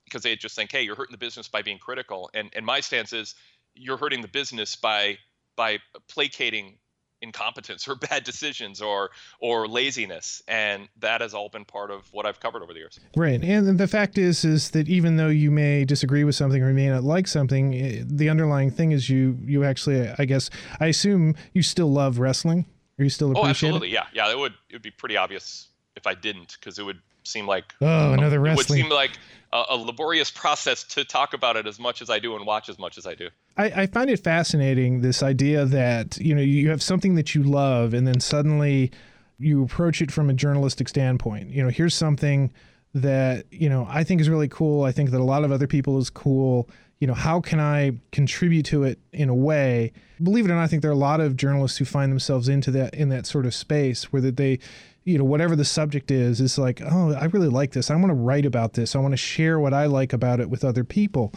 because 0.04 0.22
they 0.22 0.36
just 0.36 0.54
think, 0.56 0.72
hey, 0.72 0.82
you're 0.82 0.96
hurting 0.96 1.12
the 1.12 1.18
business 1.18 1.48
by 1.48 1.62
being 1.62 1.78
critical. 1.78 2.30
And 2.34 2.50
and 2.54 2.64
my 2.64 2.80
stance 2.80 3.12
is 3.12 3.34
you're 3.74 3.96
hurting 3.96 4.22
the 4.22 4.28
business 4.28 4.76
by 4.76 5.18
by 5.56 5.78
placating 6.08 6.78
incompetence 7.22 7.86
or 7.86 7.94
bad 8.10 8.24
decisions 8.24 8.82
or 8.82 9.10
or 9.38 9.68
laziness 9.68 10.42
and 10.48 10.88
that 10.98 11.20
has 11.20 11.34
all 11.34 11.48
been 11.48 11.64
part 11.64 11.90
of 11.90 12.12
what 12.12 12.26
I've 12.26 12.40
covered 12.40 12.62
over 12.62 12.72
the 12.72 12.80
years. 12.80 12.98
Right. 13.16 13.42
And 13.42 13.78
the 13.78 13.86
fact 13.86 14.18
is 14.18 14.44
is 14.44 14.70
that 14.70 14.88
even 14.88 15.16
though 15.16 15.28
you 15.28 15.50
may 15.50 15.84
disagree 15.84 16.24
with 16.24 16.34
something 16.34 16.62
or 16.62 16.68
you 16.68 16.74
may 16.74 16.88
not 16.88 17.04
like 17.04 17.28
something, 17.28 17.74
eh, 17.74 18.02
the 18.04 18.28
underlying 18.28 18.70
thing 18.70 18.90
is 18.90 19.08
you 19.08 19.38
you 19.44 19.64
actually 19.64 20.08
I 20.18 20.24
guess 20.24 20.50
I 20.80 20.86
assume 20.86 21.36
you 21.52 21.62
still 21.62 21.90
love 21.92 22.18
wrestling. 22.18 22.66
Are 22.98 23.04
you 23.04 23.10
still 23.10 23.32
Oh, 23.36 23.46
absolutely. 23.46 23.88
it? 23.88 23.92
Yeah. 23.92 24.06
Yeah, 24.12 24.30
it 24.30 24.38
would 24.38 24.54
it 24.68 24.74
would 24.74 24.82
be 24.82 24.90
pretty 24.90 25.16
obvious 25.16 25.68
if 25.94 26.06
I 26.06 26.14
didn't 26.14 26.60
cuz 26.60 26.78
it 26.78 26.82
would 26.82 27.00
seem 27.24 27.46
like 27.46 27.64
Oh, 27.80 28.12
another 28.12 28.44
it 28.46 28.56
would 28.56 28.66
seem 28.66 28.88
like 28.88 29.18
a, 29.52 29.64
a 29.70 29.76
laborious 29.76 30.30
process 30.42 30.84
to 30.84 31.04
talk 31.04 31.34
about 31.34 31.56
it 31.56 31.66
as 31.66 31.78
much 31.78 32.02
as 32.02 32.10
I 32.10 32.18
do 32.18 32.34
and 32.36 32.46
watch 32.46 32.68
as 32.68 32.78
much 32.78 32.98
as 32.98 33.06
I 33.06 33.14
do. 33.14 33.28
I, 33.56 33.82
I 33.82 33.86
find 33.86 34.08
it 34.10 34.22
fascinating 34.22 35.02
this 35.02 35.22
idea 35.22 35.64
that 35.66 36.16
you 36.18 36.34
know 36.34 36.40
you 36.40 36.70
have 36.70 36.82
something 36.82 37.14
that 37.16 37.34
you 37.34 37.42
love 37.42 37.94
and 37.94 38.06
then 38.06 38.20
suddenly 38.20 38.90
you 39.38 39.62
approach 39.62 40.00
it 40.00 40.10
from 40.10 40.30
a 40.30 40.34
journalistic 40.34 40.88
standpoint. 40.88 41.50
You 41.50 41.62
know 41.62 41.70
here's 41.70 41.94
something 41.94 42.52
that 42.94 43.46
you 43.50 43.70
know 43.70 43.86
i 43.88 44.04
think 44.04 44.20
is 44.20 44.28
really 44.28 44.48
cool. 44.48 44.84
I 44.84 44.92
think 44.92 45.10
that 45.10 45.20
a 45.20 45.24
lot 45.24 45.44
of 45.44 45.52
other 45.52 45.66
people 45.66 45.98
is 45.98 46.10
cool. 46.10 46.68
You 46.98 47.06
know 47.08 47.14
how 47.14 47.40
can 47.40 47.60
i 47.60 47.92
contribute 48.12 48.64
to 48.66 48.84
it 48.84 48.98
in 49.12 49.28
a 49.28 49.34
way? 49.34 49.92
Believe 50.22 50.44
it 50.44 50.50
or 50.50 50.54
not 50.54 50.62
i 50.62 50.66
think 50.66 50.82
there 50.82 50.90
are 50.90 50.94
a 50.94 50.96
lot 50.96 51.20
of 51.20 51.36
journalists 51.36 51.78
who 51.78 51.84
find 51.84 52.12
themselves 52.12 52.48
into 52.48 52.70
that 52.70 52.94
in 52.94 53.08
that 53.08 53.26
sort 53.26 53.44
of 53.44 53.54
space 53.54 54.12
where 54.12 54.22
that 54.22 54.36
they 54.36 54.60
you 55.04 55.18
know 55.18 55.24
whatever 55.24 55.56
the 55.56 55.64
subject 55.64 56.10
is 56.10 56.40
is 56.40 56.58
like 56.58 56.80
oh 56.82 57.12
i 57.14 57.24
really 57.26 57.48
like 57.48 57.72
this 57.72 57.90
i 57.90 57.94
want 57.96 58.08
to 58.08 58.14
write 58.14 58.46
about 58.46 58.74
this 58.74 58.94
i 58.94 58.98
want 58.98 59.12
to 59.12 59.16
share 59.16 59.58
what 59.58 59.74
i 59.74 59.86
like 59.86 60.12
about 60.12 60.40
it 60.40 60.48
with 60.48 60.64
other 60.64 60.84
people 60.84 61.32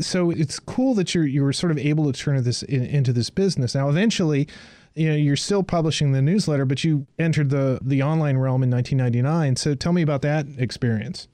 so 0.00 0.30
it's 0.30 0.58
cool 0.58 0.94
that 0.94 1.14
you're 1.14 1.26
you 1.26 1.42
were 1.42 1.52
sort 1.52 1.70
of 1.70 1.78
able 1.78 2.10
to 2.10 2.18
turn 2.18 2.42
this 2.42 2.62
in, 2.62 2.84
into 2.84 3.12
this 3.12 3.30
business. 3.30 3.74
Now, 3.74 3.88
eventually, 3.88 4.48
you 4.94 5.08
know, 5.08 5.14
you're 5.14 5.36
still 5.36 5.62
publishing 5.62 6.12
the 6.12 6.22
newsletter, 6.22 6.64
but 6.64 6.82
you 6.82 7.06
entered 7.18 7.50
the 7.50 7.78
the 7.82 8.02
online 8.02 8.36
realm 8.36 8.62
in 8.62 8.70
1999. 8.70 9.56
So 9.56 9.74
tell 9.74 9.92
me 9.92 10.02
about 10.02 10.22
that 10.22 10.46
experience. 10.58 11.28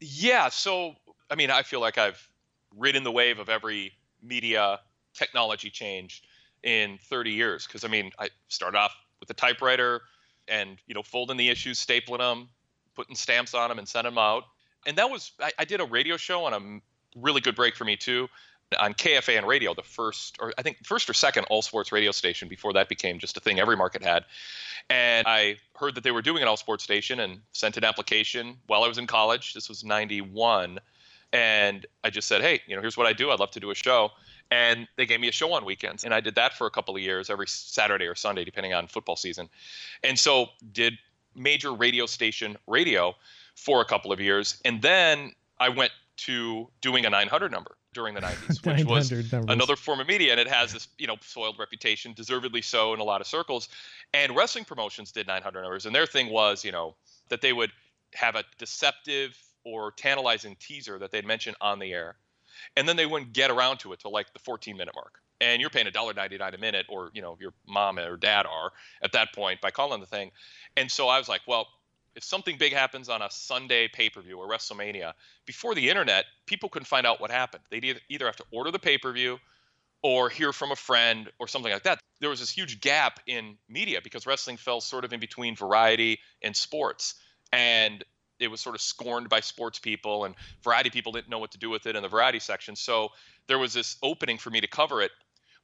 Yeah, 0.00 0.48
so 0.48 0.94
I 1.30 1.34
mean, 1.34 1.50
I 1.50 1.62
feel 1.62 1.80
like 1.80 1.96
I've 1.96 2.28
ridden 2.76 3.04
the 3.04 3.12
wave 3.12 3.38
of 3.38 3.48
every 3.48 3.92
media 4.22 4.80
technology 5.14 5.70
change 5.70 6.22
in 6.62 6.98
30 6.98 7.30
years 7.30 7.66
because 7.66 7.84
I 7.84 7.88
mean, 7.88 8.10
I 8.18 8.28
started 8.48 8.76
off 8.76 8.94
with 9.20 9.30
a 9.30 9.34
typewriter 9.34 10.02
and 10.48 10.78
you 10.86 10.94
know, 10.94 11.02
folding 11.02 11.36
the 11.36 11.48
issues, 11.48 11.84
stapling 11.84 12.18
them, 12.18 12.48
putting 12.94 13.16
stamps 13.16 13.54
on 13.54 13.68
them, 13.68 13.78
and 13.78 13.88
sending 13.88 14.12
them 14.12 14.18
out. 14.18 14.44
And 14.86 14.98
that 14.98 15.10
was 15.10 15.32
I, 15.40 15.52
I 15.58 15.64
did 15.64 15.80
a 15.80 15.84
radio 15.84 16.16
show 16.16 16.44
on 16.44 16.54
a 16.54 17.20
really 17.20 17.40
good 17.40 17.54
break 17.54 17.76
for 17.76 17.84
me 17.84 17.96
too 17.96 18.28
on 18.78 18.94
KFAN 18.94 19.46
radio, 19.46 19.74
the 19.74 19.82
first 19.82 20.36
or 20.40 20.52
I 20.58 20.62
think 20.62 20.84
first 20.84 21.08
or 21.08 21.14
second 21.14 21.44
all 21.50 21.62
sports 21.62 21.92
radio 21.92 22.10
station 22.10 22.48
before 22.48 22.72
that 22.74 22.88
became 22.88 23.18
just 23.18 23.36
a 23.36 23.40
thing 23.40 23.60
every 23.60 23.76
market 23.76 24.02
had. 24.02 24.24
And 24.90 25.26
I 25.26 25.56
heard 25.76 25.94
that 25.94 26.04
they 26.04 26.10
were 26.10 26.22
doing 26.22 26.42
an 26.42 26.48
all 26.48 26.56
sports 26.56 26.84
station 26.84 27.20
and 27.20 27.40
sent 27.52 27.76
an 27.76 27.84
application 27.84 28.56
while 28.66 28.84
I 28.84 28.88
was 28.88 28.98
in 28.98 29.06
college. 29.06 29.54
This 29.54 29.68
was 29.68 29.84
91. 29.84 30.80
And 31.32 31.86
I 32.02 32.10
just 32.10 32.28
said, 32.28 32.42
hey, 32.42 32.60
you 32.66 32.76
know, 32.76 32.82
here's 32.82 32.96
what 32.96 33.06
I 33.06 33.12
do. 33.12 33.30
I'd 33.30 33.40
love 33.40 33.50
to 33.52 33.60
do 33.60 33.70
a 33.70 33.74
show. 33.74 34.10
And 34.50 34.86
they 34.96 35.06
gave 35.06 35.20
me 35.20 35.28
a 35.28 35.32
show 35.32 35.52
on 35.52 35.64
weekends. 35.64 36.04
And 36.04 36.14
I 36.14 36.20
did 36.20 36.34
that 36.36 36.54
for 36.54 36.66
a 36.66 36.70
couple 36.70 36.94
of 36.94 37.02
years, 37.02 37.30
every 37.30 37.48
Saturday 37.48 38.06
or 38.06 38.14
Sunday, 38.14 38.44
depending 38.44 38.72
on 38.72 38.86
football 38.86 39.16
season. 39.16 39.48
And 40.02 40.18
so 40.18 40.48
did 40.72 40.98
major 41.34 41.72
radio 41.72 42.06
station 42.06 42.56
radio 42.66 43.14
for 43.56 43.80
a 43.80 43.84
couple 43.84 44.12
of 44.12 44.20
years. 44.20 44.60
And 44.64 44.82
then 44.82 45.32
I 45.58 45.68
went 45.68 45.92
to 46.16 46.68
doing 46.80 47.06
a 47.06 47.10
900 47.10 47.50
number 47.50 47.76
during 47.92 48.14
the 48.14 48.20
90s, 48.22 48.64
which 48.66 48.84
was 48.84 49.10
numbers. 49.10 49.52
another 49.52 49.76
form 49.76 50.00
of 50.00 50.06
media 50.06 50.32
and 50.32 50.40
it 50.40 50.48
has 50.48 50.72
this 50.72 50.88
you 50.98 51.06
know 51.06 51.16
soiled 51.22 51.58
reputation 51.58 52.12
deservedly 52.12 52.62
so 52.62 52.94
in 52.94 53.00
a 53.00 53.04
lot 53.04 53.20
of 53.20 53.26
circles 53.26 53.68
and 54.12 54.34
wrestling 54.36 54.64
promotions 54.64 55.12
did 55.12 55.26
900 55.26 55.62
numbers 55.62 55.86
and 55.86 55.94
their 55.94 56.06
thing 56.06 56.30
was 56.30 56.64
you 56.64 56.72
know 56.72 56.94
that 57.28 57.40
they 57.40 57.52
would 57.52 57.72
have 58.14 58.36
a 58.36 58.44
deceptive 58.58 59.36
or 59.64 59.92
tantalizing 59.92 60.56
teaser 60.60 60.98
that 60.98 61.10
they'd 61.10 61.26
mention 61.26 61.54
on 61.60 61.78
the 61.78 61.92
air 61.92 62.16
and 62.76 62.88
then 62.88 62.96
they 62.96 63.06
wouldn't 63.06 63.32
get 63.32 63.50
around 63.50 63.78
to 63.78 63.92
it 63.92 64.00
till 64.00 64.12
like 64.12 64.32
the 64.32 64.38
14 64.40 64.76
minute 64.76 64.94
mark 64.94 65.20
and 65.40 65.60
you're 65.60 65.70
paying 65.70 65.86
$1.99 65.86 66.54
a 66.54 66.58
minute 66.58 66.86
or 66.88 67.10
you 67.14 67.22
know 67.22 67.36
your 67.40 67.52
mom 67.66 67.98
or 67.98 68.16
dad 68.16 68.46
are 68.46 68.70
at 69.02 69.12
that 69.12 69.34
point 69.34 69.60
by 69.60 69.70
calling 69.70 70.00
the 70.00 70.06
thing 70.06 70.30
and 70.76 70.90
so 70.90 71.08
i 71.08 71.18
was 71.18 71.28
like 71.28 71.40
well 71.46 71.66
if 72.14 72.22
something 72.22 72.56
big 72.56 72.72
happens 72.72 73.08
on 73.08 73.22
a 73.22 73.30
Sunday 73.30 73.88
pay 73.88 74.08
per 74.08 74.20
view 74.20 74.38
or 74.38 74.48
WrestleMania, 74.48 75.12
before 75.46 75.74
the 75.74 75.88
internet, 75.88 76.26
people 76.46 76.68
couldn't 76.68 76.86
find 76.86 77.06
out 77.06 77.20
what 77.20 77.30
happened. 77.30 77.64
They'd 77.70 78.00
either- 78.08 78.26
have 78.26 78.36
to 78.36 78.44
order 78.52 78.70
the 78.70 78.78
pay 78.78 78.98
per 78.98 79.12
view 79.12 79.40
or 80.02 80.28
hear 80.28 80.52
from 80.52 80.70
a 80.70 80.76
friend 80.76 81.30
or 81.38 81.48
something 81.48 81.72
like 81.72 81.82
that. 81.84 81.98
There 82.20 82.30
was 82.30 82.40
this 82.40 82.50
huge 82.50 82.80
gap 82.80 83.20
in 83.26 83.56
media 83.68 84.00
because 84.02 84.26
wrestling 84.26 84.56
fell 84.58 84.80
sort 84.80 85.04
of 85.04 85.12
in 85.12 85.20
between 85.20 85.56
variety 85.56 86.20
and 86.42 86.54
sports. 86.54 87.14
And 87.52 88.04
it 88.38 88.48
was 88.48 88.60
sort 88.60 88.74
of 88.74 88.80
scorned 88.80 89.28
by 89.28 89.40
sports 89.40 89.78
people, 89.78 90.24
and 90.24 90.34
variety 90.62 90.90
people 90.90 91.12
didn't 91.12 91.28
know 91.28 91.38
what 91.38 91.52
to 91.52 91.58
do 91.58 91.70
with 91.70 91.86
it 91.86 91.96
in 91.96 92.02
the 92.02 92.08
variety 92.08 92.40
section. 92.40 92.76
So 92.76 93.10
there 93.46 93.58
was 93.58 93.72
this 93.72 93.96
opening 94.02 94.38
for 94.38 94.50
me 94.50 94.60
to 94.60 94.68
cover 94.68 95.02
it. 95.02 95.10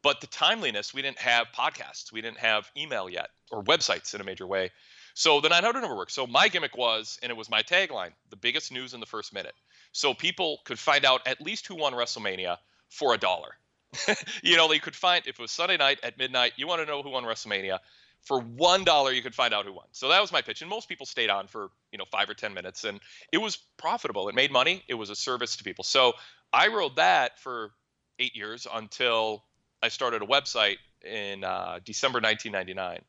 But 0.03 0.21
the 0.21 0.27
timeliness, 0.29 0.95
we 0.95 1.03
didn't 1.03 1.19
have 1.19 1.49
podcasts, 1.55 2.11
we 2.11 2.23
didn't 2.23 2.39
have 2.39 2.71
email 2.77 3.11
yet, 3.11 3.31
or 3.51 3.63
websites 3.63 4.15
in 4.15 4.21
a 4.21 4.25
major 4.25 4.47
way. 4.47 4.71
So 5.15 5.41
the 5.41 5.49
900 5.51 5.81
number 5.81 5.97
worked. 5.97 6.13
So 6.13 6.27
my 6.27 6.49
gimmick 6.49 6.77
was, 6.77 7.19
and 7.23 7.31
it 7.31 7.37
was 7.37 7.51
my 7.51 7.63
tagline, 7.63 8.13
the 8.31 8.37
biggest 8.37 8.73
news 8.73 8.95
in 8.95 9.01
the 9.01 9.07
first 9.07 9.35
minute. 9.35 9.55
So 9.93 10.15
people 10.15 10.61
could 10.65 10.79
find 10.79 11.05
out 11.05 11.27
at 11.27 11.41
least 11.41 11.67
who 11.67 11.75
won 11.75 11.93
WrestleMania 11.93 12.57
for 12.89 13.13
a 13.13 13.19
dollar. 13.19 13.57
you 14.43 14.57
know, 14.57 14.69
they 14.69 14.79
could 14.79 14.95
find 14.95 15.27
if 15.27 15.39
it 15.39 15.43
was 15.43 15.51
Sunday 15.51 15.77
night 15.77 15.99
at 16.03 16.17
midnight, 16.17 16.53
you 16.57 16.67
want 16.67 16.81
to 16.81 16.87
know 16.87 17.03
who 17.03 17.11
won 17.11 17.25
WrestleMania. 17.25 17.81
For 18.23 18.41
one 18.41 18.85
dollar, 18.85 19.13
you 19.13 19.23
could 19.23 19.35
find 19.35 19.55
out 19.55 19.65
who 19.65 19.73
won. 19.73 19.87
So 19.93 20.09
that 20.09 20.21
was 20.21 20.31
my 20.31 20.43
pitch, 20.43 20.61
and 20.61 20.71
most 20.71 20.89
people 20.89 21.07
stayed 21.07 21.31
on 21.31 21.47
for 21.47 21.71
you 21.93 21.99
know 21.99 22.05
five 22.11 22.29
or 22.29 22.35
ten 22.35 22.55
minutes, 22.55 22.85
and 22.85 23.01
it 23.33 23.39
was 23.39 23.59
profitable. 23.77 24.29
It 24.29 24.35
made 24.35 24.53
money. 24.53 24.83
It 24.89 24.95
was 24.95 25.11
a 25.11 25.17
service 25.17 25.57
to 25.57 25.65
people. 25.65 25.85
So 25.85 26.13
I 26.53 26.69
rode 26.69 26.97
that 26.97 27.39
for 27.39 27.71
eight 28.19 28.37
years 28.37 28.67
until 28.73 29.45
I 29.83 29.89
started 29.89 30.23
a 30.23 30.27
website 30.27 30.77
in 31.05 31.45
uh, 31.45 31.81
December 31.85 32.21
1999, 32.21 33.01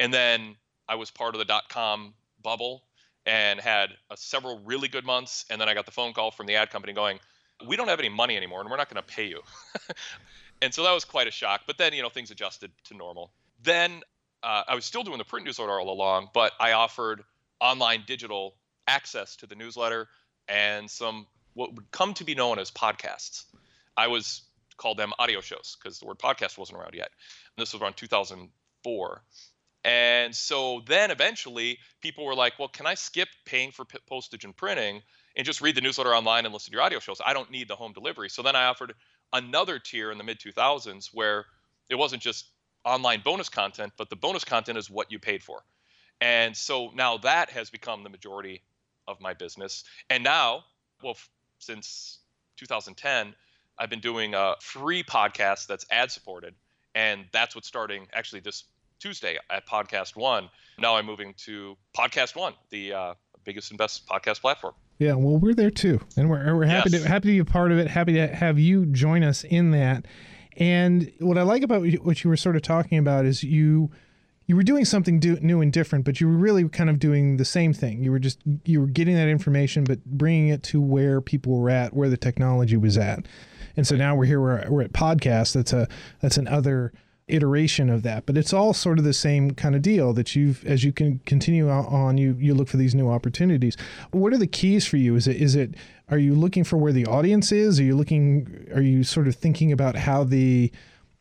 and 0.00 0.12
then 0.12 0.56
I 0.88 0.96
was 0.96 1.10
part 1.10 1.34
of 1.34 1.38
the 1.38 1.44
dot 1.44 1.68
com 1.68 2.14
bubble 2.42 2.82
and 3.26 3.60
had 3.60 3.90
uh, 4.10 4.16
several 4.16 4.58
really 4.64 4.88
good 4.88 5.04
months, 5.04 5.44
and 5.50 5.60
then 5.60 5.68
I 5.68 5.74
got 5.74 5.84
the 5.84 5.92
phone 5.92 6.12
call 6.14 6.30
from 6.30 6.46
the 6.46 6.56
ad 6.56 6.70
company 6.70 6.92
going, 6.92 7.20
"We 7.66 7.76
don't 7.76 7.88
have 7.88 8.00
any 8.00 8.08
money 8.08 8.36
anymore, 8.36 8.60
and 8.60 8.70
we're 8.70 8.76
not 8.76 8.88
going 8.88 9.02
to 9.02 9.14
pay 9.14 9.26
you." 9.26 9.42
and 10.62 10.72
so 10.72 10.82
that 10.84 10.92
was 10.92 11.04
quite 11.04 11.28
a 11.28 11.30
shock. 11.30 11.62
But 11.66 11.78
then 11.78 11.92
you 11.92 12.02
know 12.02 12.08
things 12.08 12.30
adjusted 12.30 12.72
to 12.84 12.94
normal. 12.94 13.30
Then 13.62 14.02
uh, 14.42 14.62
I 14.68 14.74
was 14.74 14.84
still 14.84 15.02
doing 15.02 15.18
the 15.18 15.24
print 15.24 15.46
newsletter 15.46 15.78
all 15.78 15.90
along, 15.90 16.28
but 16.32 16.52
I 16.60 16.72
offered 16.72 17.22
online 17.60 18.04
digital 18.06 18.54
access 18.86 19.36
to 19.36 19.46
the 19.46 19.54
newsletter 19.54 20.08
and 20.48 20.90
some 20.90 21.26
what 21.54 21.74
would 21.74 21.90
come 21.90 22.14
to 22.14 22.24
be 22.24 22.34
known 22.34 22.58
as 22.58 22.70
podcasts. 22.70 23.44
I 23.96 24.06
was 24.06 24.42
called 24.76 24.96
them 24.96 25.12
audio 25.18 25.40
shows 25.40 25.76
because 25.78 25.98
the 25.98 26.06
word 26.06 26.18
podcast 26.18 26.56
wasn't 26.56 26.78
around 26.78 26.94
yet. 26.94 27.10
And 27.56 27.62
this 27.62 27.72
was 27.72 27.82
around 27.82 27.96
2004. 27.96 29.22
And 29.84 30.34
so 30.34 30.82
then 30.86 31.10
eventually 31.10 31.78
people 32.00 32.24
were 32.24 32.34
like, 32.34 32.58
well, 32.58 32.68
can 32.68 32.86
I 32.86 32.94
skip 32.94 33.28
paying 33.44 33.72
for 33.72 33.84
postage 34.08 34.44
and 34.44 34.56
printing 34.56 35.02
and 35.36 35.46
just 35.46 35.60
read 35.60 35.74
the 35.74 35.80
newsletter 35.80 36.14
online 36.14 36.44
and 36.44 36.54
listen 36.54 36.70
to 36.70 36.76
your 36.76 36.82
audio 36.82 37.00
shows? 37.00 37.20
I 37.24 37.32
don't 37.32 37.50
need 37.50 37.68
the 37.68 37.76
home 37.76 37.92
delivery. 37.92 38.28
So 38.28 38.42
then 38.42 38.54
I 38.54 38.66
offered 38.66 38.94
another 39.32 39.78
tier 39.78 40.10
in 40.12 40.18
the 40.18 40.24
mid 40.24 40.38
2000s 40.38 41.10
where 41.12 41.46
it 41.88 41.96
wasn't 41.96 42.22
just 42.22 42.48
online 42.84 43.20
bonus 43.24 43.48
content, 43.48 43.92
but 43.96 44.08
the 44.10 44.16
bonus 44.16 44.44
content 44.44 44.78
is 44.78 44.90
what 44.90 45.10
you 45.12 45.18
paid 45.18 45.42
for. 45.42 45.62
And 46.20 46.56
so 46.56 46.90
now 46.94 47.18
that 47.18 47.50
has 47.50 47.70
become 47.70 48.02
the 48.02 48.08
majority 48.10 48.62
of 49.06 49.20
my 49.20 49.34
business. 49.34 49.84
And 50.10 50.24
now, 50.24 50.64
well, 51.02 51.12
f- 51.12 51.28
since 51.58 52.18
2010, 52.56 53.34
I've 53.78 53.90
been 53.90 54.00
doing 54.00 54.34
a 54.34 54.54
free 54.60 55.02
podcast 55.02 55.66
that's 55.66 55.86
ad 55.90 56.10
supported. 56.10 56.54
And 56.94 57.26
that's 57.32 57.54
what's 57.54 57.68
starting 57.68 58.08
actually 58.12 58.40
this 58.40 58.64
Tuesday 58.98 59.38
at 59.50 59.66
Podcast 59.68 60.16
One. 60.16 60.50
Now 60.78 60.96
I'm 60.96 61.06
moving 61.06 61.34
to 61.44 61.76
Podcast 61.96 62.34
One, 62.34 62.54
the 62.70 62.92
uh, 62.92 63.14
biggest 63.44 63.70
and 63.70 63.78
best 63.78 64.06
podcast 64.08 64.40
platform. 64.40 64.74
Yeah, 64.98 65.14
well, 65.14 65.36
we're 65.36 65.54
there 65.54 65.70
too, 65.70 66.00
and 66.16 66.28
we're, 66.28 66.56
we're 66.56 66.64
happy 66.66 66.90
Yes. 66.90 67.02
to 67.02 67.08
happy 67.08 67.28
to 67.28 67.32
be 67.34 67.38
a 67.38 67.44
part 67.44 67.70
of 67.70 67.78
it. 67.78 67.86
Happy 67.86 68.14
to 68.14 68.26
have 68.26 68.58
you 68.58 68.84
join 68.86 69.22
us 69.22 69.44
in 69.44 69.70
that. 69.70 70.06
And 70.58 71.12
what 71.20 71.38
I 71.38 71.42
like 71.42 71.62
about 71.62 71.82
what 72.02 72.24
you 72.24 72.30
were 72.30 72.36
sort 72.36 72.56
of 72.56 72.62
talking 72.62 72.98
about 72.98 73.24
is 73.24 73.42
you 73.42 73.90
you 74.46 74.56
were 74.56 74.62
doing 74.62 74.86
something 74.86 75.20
do, 75.20 75.36
new 75.40 75.60
and 75.60 75.70
different, 75.70 76.06
but 76.06 76.20
you 76.20 76.26
were 76.26 76.36
really 76.36 76.66
kind 76.70 76.88
of 76.88 76.98
doing 76.98 77.36
the 77.36 77.44
same 77.44 77.74
thing. 77.74 78.02
You 78.02 78.10
were 78.10 78.18
just 78.18 78.40
you 78.64 78.80
were 78.80 78.86
getting 78.86 79.14
that 79.14 79.28
information, 79.28 79.84
but 79.84 80.04
bringing 80.04 80.48
it 80.48 80.62
to 80.64 80.80
where 80.80 81.20
people 81.20 81.56
were 81.58 81.70
at, 81.70 81.94
where 81.94 82.08
the 82.08 82.16
technology 82.16 82.76
was 82.76 82.98
at. 82.98 83.26
And 83.76 83.86
so 83.86 83.94
now 83.94 84.16
we're 84.16 84.24
here. 84.24 84.40
We're, 84.40 84.68
we're 84.68 84.82
at 84.82 84.92
podcast. 84.92 85.52
That's 85.54 85.72
a 85.72 85.86
that's 86.20 86.36
another 86.36 86.92
iteration 87.28 87.90
of 87.90 88.02
that, 88.02 88.26
but 88.26 88.36
it's 88.36 88.52
all 88.52 88.72
sort 88.72 88.98
of 88.98 89.04
the 89.04 89.12
same 89.12 89.52
kind 89.52 89.74
of 89.74 89.82
deal 89.82 90.12
that 90.14 90.34
you've 90.34 90.64
as 90.64 90.84
you 90.84 90.92
can 90.92 91.20
continue 91.26 91.68
on- 91.68 92.18
you 92.18 92.36
you 92.38 92.54
look 92.54 92.68
for 92.68 92.76
these 92.76 92.94
new 92.94 93.08
opportunities. 93.08 93.76
What 94.10 94.32
are 94.32 94.38
the 94.38 94.46
keys 94.46 94.86
for 94.86 94.96
you? 94.96 95.16
Is 95.16 95.28
it 95.28 95.36
is 95.36 95.54
it 95.54 95.74
are 96.10 96.18
you 96.18 96.34
looking 96.34 96.64
for 96.64 96.76
where 96.76 96.92
the 96.92 97.06
audience 97.06 97.52
is? 97.52 97.78
Are 97.78 97.84
you 97.84 97.96
looking 97.96 98.66
are 98.74 98.82
you 98.82 99.04
sort 99.04 99.28
of 99.28 99.34
thinking 99.34 99.72
about 99.72 99.96
how 99.96 100.24
the 100.24 100.72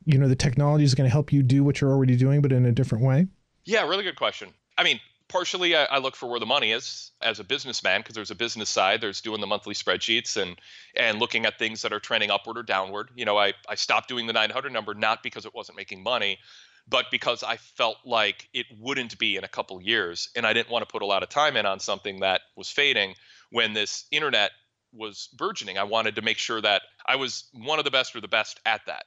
you 0.05 0.17
know 0.17 0.27
the 0.27 0.35
technology 0.35 0.83
is 0.83 0.95
going 0.95 1.07
to 1.07 1.11
help 1.11 1.33
you 1.33 1.43
do 1.43 1.63
what 1.63 1.81
you're 1.81 1.91
already 1.91 2.15
doing, 2.15 2.41
but 2.41 2.51
in 2.51 2.65
a 2.65 2.71
different 2.71 3.03
way? 3.03 3.27
Yeah, 3.65 3.87
really 3.87 4.03
good 4.03 4.15
question. 4.15 4.49
I 4.77 4.83
mean, 4.83 4.99
partially 5.29 5.75
I, 5.75 5.85
I, 5.85 5.97
look 5.97 6.15
for 6.15 6.29
where 6.29 6.39
the 6.39 6.45
money 6.45 6.71
is 6.71 7.11
as 7.21 7.39
a 7.39 7.43
businessman 7.43 8.01
because 8.01 8.15
there's 8.15 8.31
a 8.31 8.35
business 8.35 8.69
side 8.69 9.01
there's 9.01 9.21
doing 9.21 9.41
the 9.41 9.47
monthly 9.47 9.73
spreadsheets 9.73 10.41
and 10.41 10.59
and 10.95 11.19
looking 11.19 11.45
at 11.45 11.59
things 11.59 11.81
that 11.81 11.93
are 11.93 11.99
trending 11.99 12.31
upward 12.31 12.57
or 12.57 12.63
downward. 12.63 13.09
You 13.15 13.25
know 13.25 13.37
i 13.37 13.53
i 13.67 13.75
stopped 13.75 14.07
doing 14.07 14.27
the 14.27 14.33
900 14.33 14.71
number 14.71 14.93
not 14.93 15.23
because 15.23 15.45
it 15.45 15.53
wasn't 15.53 15.77
making 15.77 16.03
money 16.03 16.39
but 16.87 17.05
because 17.11 17.43
i 17.43 17.57
felt 17.57 17.97
like 18.05 18.49
it 18.53 18.65
wouldn't 18.79 19.17
be 19.17 19.35
in 19.35 19.43
a 19.43 19.49
couple 19.49 19.81
years 19.81 20.29
and 20.35 20.45
i 20.45 20.53
didn't 20.53 20.69
want 20.69 20.87
to 20.87 20.91
put 20.91 21.01
a 21.01 21.05
lot 21.05 21.23
of 21.23 21.29
time 21.29 21.57
in 21.57 21.65
on 21.65 21.79
something 21.79 22.21
that 22.21 22.41
was 22.55 22.69
fading 22.69 23.13
when 23.51 23.73
this 23.73 24.05
internet 24.11 24.51
was 24.93 25.29
burgeoning. 25.37 25.77
I 25.77 25.83
wanted 25.83 26.15
to 26.15 26.21
make 26.21 26.37
sure 26.37 26.61
that 26.61 26.81
i 27.05 27.15
was 27.15 27.49
one 27.53 27.79
of 27.79 27.85
the 27.85 27.91
best 27.91 28.15
or 28.15 28.21
the 28.21 28.27
best 28.27 28.59
at 28.65 28.81
that. 28.87 29.05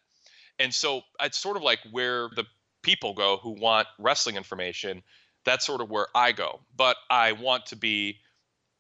And 0.59 0.75
so 0.75 1.03
it's 1.21 1.39
sort 1.39 1.57
of 1.57 1.63
like 1.63 1.81
where 1.91 2.29
the 2.37 2.45
people 2.83 3.15
go 3.15 3.39
who 3.43 3.53
want 3.53 3.89
wrestling 3.99 4.37
information 4.37 5.03
that's 5.45 5.67
sort 5.67 5.81
of 5.81 5.91
where 5.91 6.07
I 6.15 6.33
go. 6.33 6.61
But 6.77 6.97
I 7.11 7.33
want 7.33 7.67
to 7.67 7.77
be 7.77 8.19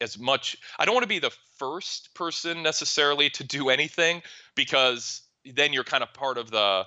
as 0.00 0.18
much 0.18 0.56
I 0.78 0.84
don't 0.84 0.94
want 0.94 1.04
to 1.04 1.08
be 1.08 1.18
the 1.18 1.34
first 1.58 2.14
person 2.14 2.62
necessarily 2.62 3.30
to 3.30 3.44
do 3.44 3.68
anything 3.68 4.22
because 4.54 5.22
then 5.44 5.72
you're 5.72 5.84
kind 5.84 6.02
of 6.02 6.12
part 6.14 6.38
of 6.38 6.50
the 6.50 6.84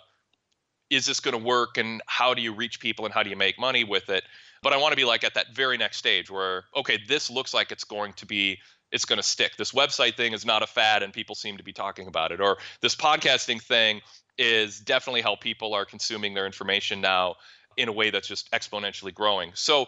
is 0.89 1.05
this 1.05 1.19
going 1.19 1.37
to 1.37 1.43
work 1.43 1.77
and 1.77 2.01
how 2.05 2.33
do 2.33 2.41
you 2.41 2.53
reach 2.53 2.79
people 2.79 3.05
and 3.05 3.13
how 3.13 3.23
do 3.23 3.29
you 3.29 3.35
make 3.35 3.59
money 3.59 3.83
with 3.83 4.09
it? 4.09 4.23
But 4.61 4.73
i 4.73 4.77
want 4.77 4.93
to 4.93 4.95
be 4.95 5.05
like 5.05 5.23
at 5.23 5.33
that 5.35 5.53
very 5.53 5.77
next 5.77 5.97
stage 5.97 6.31
where 6.31 6.63
okay 6.75 6.99
this 7.07 7.29
looks 7.29 7.53
like 7.53 7.71
it's 7.71 7.83
going 7.83 8.13
to 8.13 8.25
be 8.25 8.59
it's 8.91 9.05
going 9.05 9.17
to 9.17 9.23
stick. 9.23 9.57
This 9.57 9.71
website 9.71 10.15
thing 10.15 10.33
is 10.33 10.45
not 10.45 10.61
a 10.61 10.67
fad 10.67 11.01
and 11.01 11.11
people 11.11 11.33
seem 11.33 11.57
to 11.57 11.63
be 11.63 11.73
talking 11.73 12.07
about 12.07 12.31
it. 12.31 12.39
Or 12.39 12.59
this 12.81 12.95
podcasting 12.95 13.59
thing 13.59 14.01
is 14.37 14.79
definitely 14.79 15.21
how 15.21 15.35
people 15.35 15.73
are 15.73 15.83
consuming 15.83 16.35
their 16.35 16.45
information 16.45 17.01
now 17.01 17.35
in 17.77 17.89
a 17.89 17.91
way 17.91 18.09
that's 18.09 18.27
just 18.27 18.51
exponentially 18.51 19.13
growing. 19.13 19.51
So 19.55 19.87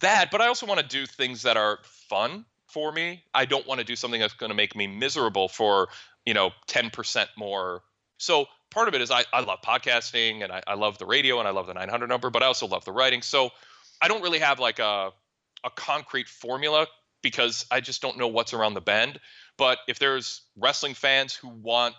that, 0.00 0.30
but 0.30 0.40
I 0.40 0.46
also 0.46 0.66
want 0.66 0.80
to 0.80 0.86
do 0.86 1.06
things 1.06 1.42
that 1.42 1.56
are 1.56 1.78
fun 2.08 2.44
for 2.68 2.92
me. 2.92 3.24
I 3.34 3.44
don't 3.44 3.66
want 3.66 3.80
to 3.80 3.84
do 3.84 3.96
something 3.96 4.20
that's 4.20 4.34
going 4.34 4.50
to 4.50 4.56
make 4.56 4.74
me 4.74 4.86
miserable 4.86 5.48
for, 5.48 5.88
you 6.24 6.34
know, 6.34 6.50
10% 6.68 7.26
more. 7.36 7.82
So 8.18 8.46
part 8.70 8.88
of 8.88 8.94
it 8.94 9.00
is 9.00 9.10
I, 9.10 9.24
I 9.32 9.40
love 9.40 9.60
podcasting 9.62 10.42
and 10.42 10.52
I, 10.52 10.62
I 10.66 10.74
love 10.74 10.98
the 10.98 11.06
radio 11.06 11.38
and 11.38 11.48
I 11.48 11.50
love 11.50 11.66
the 11.66 11.74
900 11.74 12.06
number, 12.06 12.30
but 12.30 12.42
I 12.42 12.46
also 12.46 12.66
love 12.66 12.84
the 12.84 12.92
writing. 12.92 13.22
So 13.22 13.50
I 14.00 14.08
don't 14.08 14.22
really 14.22 14.38
have 14.38 14.58
like 14.58 14.78
a, 14.78 15.10
a 15.64 15.70
concrete 15.70 16.28
formula 16.28 16.86
because 17.22 17.66
I 17.70 17.80
just 17.80 18.02
don't 18.02 18.18
know 18.18 18.28
what's 18.28 18.52
around 18.52 18.74
the 18.74 18.80
bend. 18.80 19.20
But 19.58 19.78
if 19.86 19.98
there's 19.98 20.42
wrestling 20.56 20.94
fans 20.94 21.34
who 21.34 21.48
want 21.48 21.94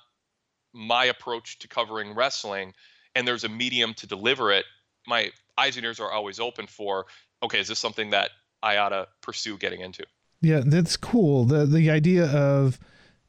my 0.74 1.06
approach 1.06 1.60
to 1.60 1.68
covering 1.68 2.16
wrestling 2.16 2.74
and 3.16 3.28
there's 3.28 3.44
a 3.44 3.50
medium 3.50 3.94
to 3.96 4.08
deliver 4.08 4.52
it, 4.52 4.66
my 5.08 5.32
eyes 5.58 5.76
and 5.76 5.86
ears 5.86 6.00
are 6.00 6.12
always 6.12 6.40
open 6.40 6.68
for 6.68 7.06
okay 7.42 7.60
is 7.60 7.68
this 7.68 7.80
something 7.80 8.10
that 8.10 8.32
i 8.62 8.78
ought 8.78 8.90
to 8.90 9.08
pursue 9.22 9.58
getting 9.58 9.82
into? 9.82 10.06
Yeah 10.42 10.62
that's 10.66 10.98
cool. 10.98 11.46
The 11.46 11.66
the 11.66 11.90
idea 11.90 12.26
of 12.26 12.80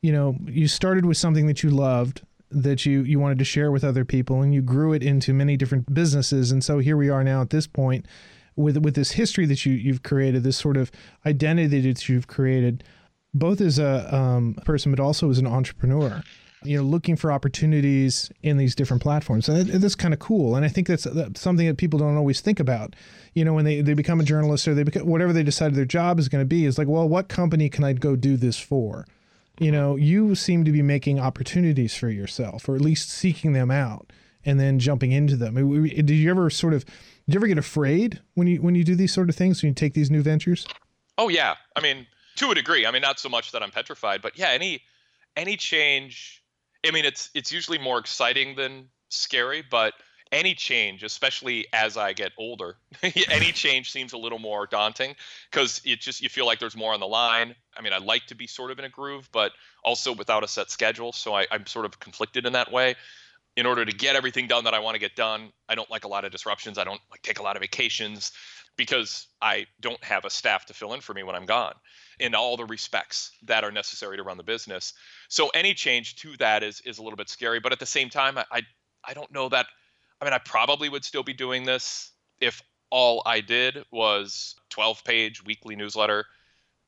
you 0.03 0.13
know 0.13 0.37
you 0.47 0.69
started 0.69 1.07
with 1.07 1.17
something 1.17 1.47
that 1.47 1.63
you 1.63 1.71
loved 1.71 2.23
that 2.51 2.85
you 2.87 3.03
you 3.03 3.19
wanted 3.19 3.39
to 3.39 3.45
share 3.45 3.71
with 3.71 3.85
other 3.85 4.05
people 4.05 4.43
and 4.43 4.55
you 4.55 4.63
grew 4.63 4.93
it 4.93 5.03
into 5.03 5.33
many 5.33 5.57
different 5.57 5.93
businesses. 5.93 6.53
And 6.53 6.63
so 6.63 6.79
here 6.79 6.97
we 6.97 7.09
are 7.09 7.25
now 7.25 7.41
at 7.41 7.51
this 7.51 7.67
point 7.67 8.07
with 8.57 8.79
with 8.79 8.95
this 8.95 9.13
history 9.13 9.47
that 9.47 9.65
you 9.65 9.73
you've 9.73 10.03
created 10.03 10.43
this 10.43 10.57
sort 10.57 10.77
of 10.77 10.91
identity 11.27 11.81
that 11.81 12.09
you've 12.09 12.27
created 12.27 12.85
both 13.33 13.61
as 13.61 13.79
a 13.79 14.15
um, 14.15 14.55
person 14.65 14.93
but 14.93 15.01
also 15.01 15.31
as 15.31 15.39
an 15.39 15.47
entrepreneur 15.47 16.23
you 16.65 16.77
know 16.77 16.83
looking 16.83 17.15
for 17.15 17.31
opportunities 17.31 18.31
in 18.43 18.57
these 18.57 18.75
different 18.75 19.03
platforms. 19.03 19.49
And 19.49 19.69
that's 19.69 19.95
kind 19.95 20.15
of 20.15 20.21
cool. 20.21 20.57
And 20.57 20.65
i 20.65 20.69
think 20.69 20.87
that's, 20.87 21.07
something 21.37 21.67
that 21.67 21.77
people 21.77 21.99
don't 21.99 22.17
always 22.17 22.41
think 22.41 22.59
about. 22.59 22.97
You 23.35 23.45
know 23.45 23.53
when 23.53 23.65
they, 23.65 23.81
they 23.81 23.95
become 23.95 24.21
a 24.21 24.25
journalist 24.25 24.67
or 24.67 24.75
they 24.75 24.83
become 24.83 25.07
whatever 25.07 25.33
they 25.33 25.43
decide 25.43 25.75
their 25.75 25.85
job 25.85 26.19
is 26.19 26.29
going 26.29 26.43
to 26.43 26.47
be 26.47 26.65
is 26.65 26.79
like 26.79 26.89
well 26.89 27.09
what 27.09 27.29
company 27.29 27.69
can 27.69 27.85
i 27.85 27.93
go 27.93 28.17
do 28.17 28.37
this 28.37 28.59
for? 28.59 29.07
You 29.59 29.71
know 29.71 29.97
you 29.97 30.35
seem 30.35 30.65
to 30.65 30.73
be 30.73 30.83
making 30.83 31.21
opportunities 31.21 31.95
for 31.95 32.09
yourself 32.09 32.69
or 32.69 32.75
at 32.75 32.81
least 32.81 33.11
seeking 33.11 33.53
them 33.53 33.71
out 33.71 34.13
and 34.45 34.61
then 34.61 34.79
jumping 34.79 35.13
into 35.13 35.37
them. 35.37 35.55
Did 35.55 36.11
you 36.11 36.31
ever 36.31 36.51
sort 36.51 36.75
of 36.75 36.85
did 36.85 37.35
you 37.35 37.39
ever 37.39 37.47
get 37.47 37.59
afraid 37.59 38.21
when 38.35 38.47
you 38.47 38.63
when 38.63 38.75
you 38.75 38.85
do 38.85 38.95
these 38.95 39.13
sort 39.13 39.29
of 39.29 39.37
things 39.37 39.63
when 39.63 39.71
you 39.71 39.75
take 39.75 39.95
these 39.95 40.11
new 40.11 40.23
ventures? 40.23 40.67
Oh 41.19 41.29
yeah. 41.29 41.55
I 41.77 41.81
mean 41.81 42.07
to 42.37 42.51
a 42.51 42.55
degree. 42.55 42.87
I 42.87 42.91
mean 42.91 43.03
not 43.03 43.19
so 43.19 43.29
much 43.29 43.53
that 43.53 43.63
i'm 43.63 43.71
petrified 43.71 44.23
but 44.23 44.39
yeah 44.39 44.49
any 44.49 44.83
any 45.37 45.57
change 45.57 46.44
I 46.85 46.91
mean, 46.91 47.05
it's 47.05 47.31
it's 47.35 47.53
usually 47.53 47.79
more 47.79 47.99
exciting 47.99 48.57
than 48.57 48.89
scary, 49.09 49.63
but 49.69 49.95
any 50.33 50.55
change, 50.55 51.03
especially 51.03 51.67
as 51.73 51.97
I 51.97 52.13
get 52.13 52.33
older, 52.37 52.77
any 53.31 53.53
change 53.53 53.91
seems 53.91 54.13
a 54.13 54.19
little 54.19 54.39
more 54.39 54.67
daunting 54.67 55.15
because 55.51 55.81
it 55.85 56.01
just 56.01 56.21
you 56.21 56.29
feel 56.29 56.47
like 56.47 56.59
there's 56.59 56.77
more 56.77 56.93
on 56.93 57.01
the 57.01 57.07
line. 57.07 57.55
I 57.77 57.83
mean, 57.83 57.93
I 57.93 57.99
like 57.99 58.27
to 58.27 58.35
be 58.35 58.47
sort 58.47 58.71
of 58.71 58.79
in 58.79 58.85
a 58.85 58.89
groove, 58.89 59.29
but 59.33 59.53
also 59.85 60.13
without 60.13 60.45
a 60.45 60.49
set 60.49 60.71
schedule, 60.71 61.13
so 61.13 61.35
I, 61.35 61.47
I'm 61.51 61.67
sort 61.67 61.87
of 61.87 62.01
conflicted 62.01 62.47
in 62.47 62.53
that 62.55 62.73
way. 62.73 62.97
In 63.57 63.67
order 63.67 63.85
to 63.85 63.93
get 63.93 64.17
everything 64.17 64.49
done 64.49 64.65
that 64.65 64.75
I 64.75 64.81
want 64.81 64.97
to 64.97 64.99
get 64.99 65.15
done, 65.15 65.53
I 65.69 65.75
don't 65.75 65.91
like 65.91 66.05
a 66.05 66.09
lot 66.09 66.25
of 66.25 66.33
disruptions. 66.33 66.77
I 66.77 66.85
don't 66.85 67.01
like 67.11 67.23
take 67.23 67.39
a 67.39 67.43
lot 67.43 67.57
of 67.57 67.61
vacations 67.61 68.33
because 68.77 69.29
I 69.41 69.67
don't 69.81 70.03
have 70.03 70.25
a 70.25 70.31
staff 70.31 70.67
to 70.67 70.75
fill 70.75 70.93
in 70.95 71.01
for 71.01 71.15
me 71.15 71.23
when 71.23 71.37
I'm 71.37 71.47
gone 71.47 71.75
in 72.19 72.35
all 72.35 72.57
the 72.57 72.65
respects 72.65 73.31
that 73.45 73.65
are 73.65 73.71
necessary 73.71 74.17
to 74.17 74.23
run 74.23 74.37
the 74.37 74.43
business. 74.43 74.93
So 75.29 75.49
any 75.51 75.75
change 75.75 76.17
to 76.17 76.37
that 76.39 76.63
is 76.63 76.81
is 76.85 76.99
a 76.99 77.03
little 77.03 77.17
bit 77.17 77.29
scary, 77.29 77.61
but 77.61 77.73
at 77.73 77.79
the 77.79 77.87
same 77.87 78.11
time, 78.11 78.39
I 78.39 78.45
I, 78.51 78.63
I 79.07 79.15
don't 79.15 79.33
know 79.33 79.49
that. 79.49 79.67
I 80.21 80.25
mean, 80.25 80.35
I 80.35 80.39
probably 80.39 80.89
would 80.89 81.05
still 81.05 81.23
be 81.23 81.35
doing 81.35 81.65
this 81.65 82.13
if 82.41 82.63
all 82.91 83.23
I 83.27 83.41
did 83.41 83.85
was 83.91 84.55
12 84.71 85.05
page 85.05 85.45
weekly 85.45 85.77
newsletter, 85.77 86.25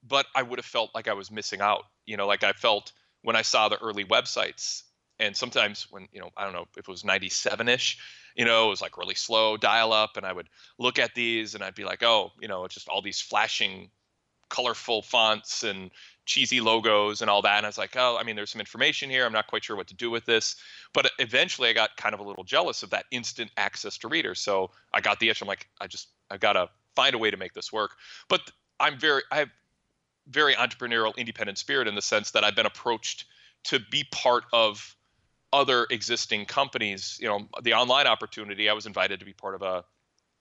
but 0.06 0.26
I 0.34 0.42
would 0.42 0.58
have 0.58 0.66
felt 0.66 0.94
like 0.94 1.08
I 1.08 1.14
was 1.14 1.30
missing 1.30 1.60
out. 1.60 1.84
You 2.06 2.16
know, 2.16 2.26
like 2.26 2.44
I 2.44 2.52
felt 2.52 2.92
when 3.22 3.36
I 3.36 3.42
saw 3.42 3.68
the 3.68 3.78
early 3.78 4.04
websites 4.04 4.82
and 5.18 5.36
sometimes 5.36 5.86
when 5.90 6.06
you 6.12 6.20
know 6.20 6.30
i 6.36 6.44
don't 6.44 6.52
know 6.52 6.66
if 6.76 6.76
it 6.76 6.88
was 6.88 7.02
97ish 7.02 7.96
you 8.36 8.44
know 8.44 8.66
it 8.66 8.70
was 8.70 8.82
like 8.82 8.96
really 8.96 9.14
slow 9.14 9.56
dial 9.56 9.92
up 9.92 10.16
and 10.16 10.26
i 10.26 10.32
would 10.32 10.48
look 10.78 10.98
at 10.98 11.14
these 11.14 11.54
and 11.54 11.62
i'd 11.64 11.74
be 11.74 11.84
like 11.84 12.02
oh 12.02 12.32
you 12.40 12.48
know 12.48 12.64
it's 12.64 12.74
just 12.74 12.88
all 12.88 13.02
these 13.02 13.20
flashing 13.20 13.90
colorful 14.48 15.02
fonts 15.02 15.62
and 15.62 15.90
cheesy 16.24 16.60
logos 16.60 17.20
and 17.20 17.30
all 17.30 17.42
that. 17.42 17.56
And 17.56 17.66
I 17.66 17.68
was 17.68 17.78
like, 17.78 17.96
oh, 17.96 18.16
I 18.18 18.24
mean, 18.24 18.36
there's 18.36 18.50
some 18.50 18.60
information 18.60 19.10
here. 19.10 19.24
I'm 19.24 19.32
not 19.32 19.46
quite 19.46 19.64
sure 19.64 19.76
what 19.76 19.86
to 19.88 19.94
do 19.94 20.10
with 20.10 20.24
this. 20.24 20.56
But 20.92 21.10
eventually 21.18 21.68
I 21.68 21.72
got 21.72 21.96
kind 21.96 22.14
of 22.14 22.20
a 22.20 22.24
little 22.24 22.44
jealous 22.44 22.82
of 22.82 22.90
that 22.90 23.06
instant 23.10 23.50
access 23.56 23.96
to 23.98 24.08
readers. 24.08 24.40
So 24.40 24.70
I 24.92 25.00
got 25.00 25.20
the 25.20 25.28
itch. 25.28 25.40
I'm 25.40 25.48
like, 25.48 25.68
I 25.80 25.86
just, 25.86 26.08
I've 26.30 26.40
got 26.40 26.54
to 26.54 26.68
find 26.94 27.14
a 27.14 27.18
way 27.18 27.30
to 27.30 27.36
make 27.36 27.54
this 27.54 27.72
work. 27.72 27.92
But 28.28 28.40
I'm 28.80 28.98
very, 28.98 29.22
I 29.30 29.38
have 29.38 29.50
very 30.28 30.54
entrepreneurial, 30.54 31.16
independent 31.16 31.58
spirit 31.58 31.86
in 31.86 31.94
the 31.94 32.02
sense 32.02 32.32
that 32.32 32.44
I've 32.44 32.56
been 32.56 32.66
approached 32.66 33.26
to 33.64 33.80
be 33.90 34.04
part 34.10 34.44
of 34.52 34.95
other 35.56 35.86
existing 35.90 36.44
companies. 36.44 37.18
You 37.20 37.28
know, 37.28 37.48
the 37.62 37.72
online 37.72 38.06
opportunity, 38.06 38.68
I 38.68 38.74
was 38.74 38.86
invited 38.86 39.20
to 39.20 39.26
be 39.26 39.32
part 39.32 39.54
of 39.54 39.62
a 39.62 39.84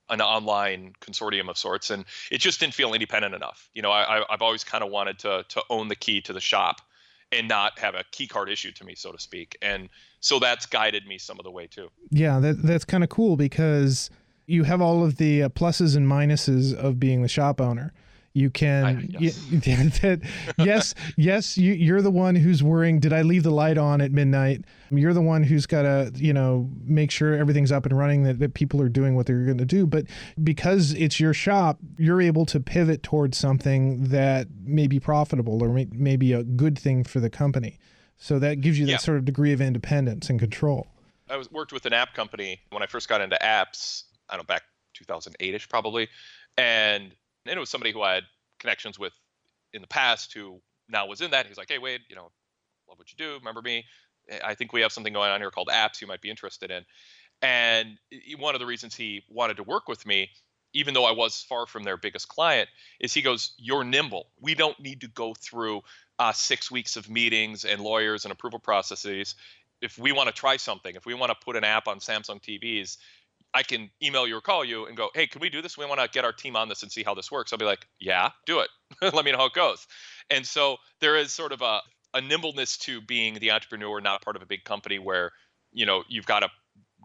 an 0.08 0.22
online 0.22 0.94
consortium 1.02 1.50
of 1.50 1.58
sorts, 1.58 1.90
and 1.90 2.06
it 2.30 2.38
just 2.38 2.60
didn't 2.60 2.76
feel 2.76 2.94
independent 2.94 3.34
enough. 3.34 3.70
You 3.74 3.82
know, 3.82 3.92
I, 3.92 4.24
I've 4.32 4.42
always 4.42 4.64
kind 4.64 4.84
of 4.84 4.92
wanted 4.92 5.18
to 5.20 5.46
to 5.50 5.64
own 5.70 5.88
the 5.88 5.96
key 5.96 6.22
to 6.22 6.34
the 6.34 6.42
shop 6.42 6.82
and 7.32 7.48
not 7.48 7.80
have 7.80 7.96
a 7.96 8.04
key 8.12 8.28
card 8.28 8.50
issued 8.50 8.76
to 8.76 8.86
me, 8.86 8.94
so 8.96 9.12
to 9.12 9.20
speak. 9.20 9.58
And 9.62 9.90
so 10.20 10.38
that's 10.38 10.66
guided 10.66 11.08
me 11.08 11.18
some 11.18 11.40
of 11.40 11.44
the 11.44 11.52
way 11.52 11.68
too. 11.68 11.90
Yeah, 12.12 12.40
that 12.40 12.62
that's 12.62 12.86
kind 12.86 13.04
of 13.04 13.10
cool 13.10 13.38
because 13.38 14.10
you 14.46 14.64
have 14.64 14.82
all 14.82 15.04
of 15.04 15.18
the 15.18 15.44
uh, 15.44 15.50
pluses 15.50 15.96
and 15.96 16.08
minuses 16.08 16.76
of 16.76 17.00
being 17.00 17.22
the 17.22 17.28
shop 17.28 17.60
owner. 17.60 17.94
You 18.36 18.50
can, 18.50 19.16
yes, 19.20 19.48
yes, 20.58 20.94
yes 21.16 21.58
you, 21.58 21.72
you're 21.72 22.02
the 22.02 22.12
one 22.12 22.36
who's 22.36 22.62
worrying. 22.62 23.00
Did 23.00 23.14
I 23.14 23.22
leave 23.22 23.44
the 23.44 23.52
light 23.52 23.78
on 23.78 24.02
at 24.02 24.12
midnight? 24.12 24.66
You're 24.92 25.14
the 25.14 25.22
one 25.22 25.42
who's 25.42 25.66
got 25.66 25.84
to, 25.84 26.12
you 26.16 26.34
know, 26.34 26.70
make 26.84 27.12
sure 27.12 27.34
everything's 27.34 27.72
up 27.72 27.86
and 27.86 27.98
running, 27.98 28.24
that, 28.24 28.40
that 28.40 28.54
people 28.54 28.82
are 28.82 28.90
doing 28.90 29.16
what 29.16 29.26
they're 29.26 29.46
going 29.46 29.58
to 29.60 29.66
do. 29.66 29.88
But 29.88 30.08
because 30.44 30.92
it's 30.96 31.18
your 31.18 31.34
shop, 31.34 31.80
you're 31.98 32.22
able 32.22 32.46
to 32.48 32.60
pivot 32.60 33.04
towards 33.04 33.38
something 33.38 34.04
that 34.10 34.48
may 34.66 34.88
be 34.88 35.00
profitable 35.00 35.64
or 35.64 35.70
may, 35.70 35.88
may 35.94 36.18
be 36.18 36.34
a 36.34 36.44
good 36.44 36.78
thing 36.78 37.06
for 37.06 37.22
the 37.22 37.30
company. 37.30 37.80
So 38.18 38.38
that 38.40 38.60
gives 38.60 38.78
you 38.78 38.86
that 38.88 38.92
yeah. 38.92 38.98
sort 38.98 39.18
of 39.18 39.24
degree 39.24 39.54
of 39.54 39.62
independence 39.62 40.30
and 40.30 40.42
control. 40.42 40.88
I 41.30 41.38
was 41.38 41.50
worked 41.50 41.72
with 41.72 41.86
an 41.86 41.94
app 41.94 42.14
company 42.14 42.60
when 42.70 42.84
I 42.84 42.86
first 42.86 43.08
got 43.08 43.22
into 43.22 43.38
apps. 43.42 44.04
I 44.30 44.36
don't 44.36 44.44
know 44.44 44.54
back 44.54 44.64
2008ish 45.02 45.70
probably, 45.70 46.10
and 46.58 47.16
and 47.46 47.58
it 47.58 47.60
was 47.60 47.70
somebody 47.70 47.92
who 47.92 48.02
I 48.02 48.16
had 48.16 48.24
connections 48.60 48.98
with 48.98 49.14
in 49.74 49.82
the 49.82 49.88
past 49.88 50.34
who 50.34 50.62
now 50.90 51.08
was 51.08 51.22
in 51.22 51.32
that. 51.32 51.46
He's 51.48 51.58
like, 51.58 51.70
hey, 51.70 51.78
Wade, 51.78 52.02
you 52.10 52.16
know, 52.16 52.32
love 52.88 52.98
what 52.98 53.12
you 53.12 53.18
do. 53.18 53.34
Remember 53.36 53.62
me? 53.62 53.86
I 54.44 54.56
think 54.56 54.74
we 54.74 54.82
have 54.82 54.92
something 54.92 55.14
going 55.14 55.30
on 55.30 55.40
here 55.40 55.52
called 55.52 55.70
apps 55.72 56.02
you 56.02 56.08
might 56.08 56.22
be 56.22 56.30
interested 56.30 56.72
in. 56.72 56.84
And 57.42 57.98
one 58.40 58.56
of 58.56 58.60
the 58.60 58.66
reasons 58.66 58.96
he 58.96 59.24
wanted 59.30 59.58
to 59.58 59.64
work 59.64 59.88
with 59.88 60.06
me, 60.06 60.30
even 60.74 60.94
though 60.94 61.06
I 61.06 61.12
was 61.12 61.44
far 61.44 61.66
from 61.68 61.84
their 61.84 61.98
biggest 61.98 62.28
client, 62.28 62.70
is 63.00 63.14
he 63.14 63.22
goes, 63.22 63.54
You're 63.58 63.84
nimble. 63.84 64.28
We 64.40 64.56
don't 64.56 64.80
need 64.80 65.02
to 65.02 65.08
go 65.08 65.34
through 65.34 65.82
uh, 66.18 66.32
six 66.32 66.72
weeks 66.72 66.96
of 66.96 67.10
meetings 67.10 67.66
and 67.66 67.82
lawyers 67.82 68.26
and 68.26 68.32
approval 68.32 68.60
processes. 68.60 69.36
if 69.82 69.98
we 69.98 70.12
want 70.12 70.28
to 70.28 70.34
try 70.34 70.58
something, 70.58 70.96
if 70.96 71.06
we 71.06 71.14
want 71.14 71.30
to 71.30 71.46
put 71.46 71.56
an 71.56 71.64
app 71.64 71.88
on 71.88 72.00
Samsung 72.00 72.42
TVs, 72.42 72.98
I 73.56 73.64
can 73.64 73.90
email 74.04 74.28
you 74.28 74.36
or 74.36 74.42
call 74.42 74.66
you 74.66 74.86
and 74.86 74.98
go, 74.98 75.10
hey, 75.16 75.28
can 75.28 75.40
we 75.40 75.50
do 75.50 75.62
this? 75.62 75.78
We 75.78 75.86
want 75.86 76.02
to 76.02 76.10
get 76.10 76.26
our 76.26 76.34
team 76.34 76.58
on 76.58 76.68
this 76.68 76.84
and 76.84 76.92
see 76.92 77.04
how 77.04 77.16
this 77.16 77.32
works. 77.32 77.54
I'll 77.54 77.58
be 77.58 77.64
like, 77.64 77.88
yeah, 78.02 78.32
do 78.46 78.60
it. 78.60 78.70
Let 79.02 79.24
me 79.24 79.32
know 79.32 79.38
how 79.38 79.46
it 79.46 79.54
goes. 79.54 79.88
And 80.30 80.46
so 80.46 80.76
there 81.00 81.16
is 81.16 81.32
sort 81.32 81.54
of 81.54 81.62
a, 81.62 81.80
a 82.14 82.20
nimbleness 82.20 82.76
to 82.80 83.00
being 83.00 83.36
the 83.36 83.52
entrepreneur, 83.52 84.02
not 84.02 84.22
part 84.22 84.36
of 84.36 84.42
a 84.42 84.46
big 84.46 84.66
company 84.66 85.00
where, 85.00 85.32
you 85.72 85.86
know, 85.86 86.04
you've 86.10 86.26
got 86.26 86.42
to 86.42 86.50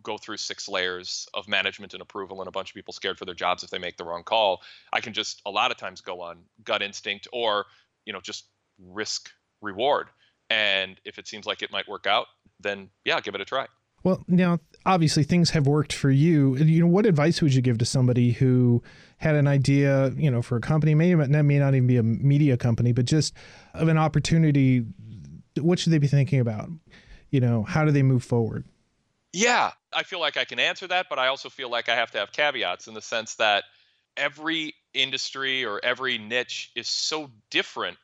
go 0.02 0.18
through 0.18 0.38
six 0.38 0.68
layers 0.68 1.28
of 1.34 1.46
management 1.46 1.92
and 1.92 2.02
approval 2.02 2.40
and 2.40 2.48
a 2.48 2.50
bunch 2.50 2.70
of 2.70 2.74
people 2.74 2.92
scared 2.92 3.16
for 3.16 3.26
their 3.26 3.34
jobs 3.34 3.62
if 3.62 3.70
they 3.70 3.78
make 3.78 3.96
the 3.96 4.04
wrong 4.04 4.24
call. 4.24 4.60
I 4.92 5.00
can 5.00 5.12
just 5.12 5.40
a 5.46 5.50
lot 5.50 5.70
of 5.70 5.76
times 5.76 6.00
go 6.00 6.20
on 6.20 6.38
gut 6.64 6.82
instinct 6.82 7.28
or, 7.32 7.66
you 8.06 8.12
know, 8.12 8.20
just 8.20 8.46
risk 8.78 9.30
reward. 9.60 10.08
And 10.48 11.00
if 11.04 11.16
it 11.18 11.28
seems 11.28 11.46
like 11.46 11.62
it 11.62 11.70
might 11.70 11.86
work 11.86 12.08
out, 12.08 12.26
then 12.58 12.88
yeah, 13.04 13.20
give 13.20 13.36
it 13.36 13.40
a 13.40 13.44
try. 13.44 13.66
Well, 14.02 14.24
now 14.26 14.58
obviously 14.86 15.22
things 15.22 15.50
have 15.50 15.66
worked 15.66 15.92
for 15.92 16.10
you. 16.10 16.56
You 16.56 16.80
know, 16.80 16.86
what 16.86 17.06
advice 17.06 17.42
would 17.42 17.54
you 17.54 17.62
give 17.62 17.78
to 17.78 17.84
somebody 17.84 18.32
who 18.32 18.82
had 19.18 19.34
an 19.34 19.46
idea, 19.46 20.10
you 20.16 20.30
know, 20.30 20.42
for 20.42 20.56
a 20.56 20.60
company, 20.60 20.94
maybe 20.94 21.22
that 21.22 21.42
may 21.42 21.58
not 21.58 21.74
even 21.74 21.86
be 21.86 21.96
a 21.96 22.02
media 22.02 22.56
company, 22.56 22.92
but 22.92 23.04
just 23.04 23.34
of 23.74 23.88
an 23.88 23.98
opportunity? 23.98 24.84
What 25.60 25.78
should 25.78 25.92
they 25.92 25.98
be 25.98 26.06
thinking 26.06 26.40
about? 26.40 26.70
You 27.30 27.40
know, 27.40 27.62
how 27.62 27.84
do 27.84 27.90
they 27.90 28.02
move 28.02 28.24
forward? 28.24 28.64
Yeah, 29.32 29.70
I 29.92 30.02
feel 30.02 30.18
like 30.18 30.36
I 30.36 30.44
can 30.44 30.58
answer 30.58 30.88
that, 30.88 31.06
but 31.08 31.18
I 31.18 31.28
also 31.28 31.48
feel 31.48 31.70
like 31.70 31.88
I 31.88 31.94
have 31.94 32.10
to 32.12 32.18
have 32.18 32.32
caveats 32.32 32.88
in 32.88 32.94
the 32.94 33.02
sense 33.02 33.36
that 33.36 33.64
every 34.16 34.74
industry 34.92 35.64
or 35.64 35.80
every 35.84 36.18
niche 36.18 36.72
is 36.74 36.88
so 36.88 37.30
different 37.50 37.96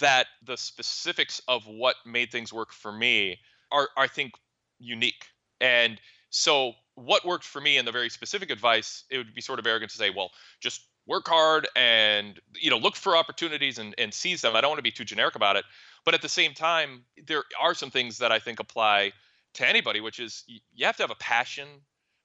that 0.00 0.26
the 0.44 0.56
specifics 0.56 1.40
of 1.48 1.66
what 1.66 1.96
made 2.04 2.30
things 2.30 2.52
work 2.52 2.72
for 2.72 2.92
me 2.92 3.38
are, 3.72 3.88
I 3.96 4.06
think, 4.06 4.32
unique. 4.78 5.24
And 5.60 5.98
so, 6.36 6.74
what 6.96 7.24
worked 7.24 7.44
for 7.44 7.62
me 7.62 7.78
and 7.78 7.88
the 7.88 7.92
very 7.92 8.10
specific 8.10 8.50
advice, 8.50 9.04
it 9.10 9.16
would 9.16 9.34
be 9.34 9.40
sort 9.40 9.58
of 9.58 9.66
arrogant 9.66 9.90
to 9.92 9.96
say, 9.96 10.10
well, 10.10 10.32
just 10.60 10.82
work 11.06 11.26
hard 11.26 11.66
and 11.74 12.38
you 12.60 12.68
know 12.68 12.76
look 12.76 12.94
for 12.94 13.16
opportunities 13.16 13.78
and, 13.78 13.94
and 13.96 14.12
seize 14.12 14.42
them. 14.42 14.54
I 14.54 14.60
don't 14.60 14.68
want 14.68 14.78
to 14.78 14.82
be 14.82 14.90
too 14.90 15.04
generic 15.04 15.34
about 15.34 15.56
it, 15.56 15.64
but 16.04 16.12
at 16.12 16.20
the 16.20 16.28
same 16.28 16.52
time, 16.52 17.04
there 17.26 17.44
are 17.58 17.72
some 17.72 17.90
things 17.90 18.18
that 18.18 18.32
I 18.32 18.38
think 18.38 18.60
apply 18.60 19.12
to 19.54 19.66
anybody, 19.66 20.00
which 20.00 20.20
is 20.20 20.44
you 20.46 20.84
have 20.84 20.98
to 20.98 21.04
have 21.04 21.10
a 21.10 21.16
passion 21.16 21.68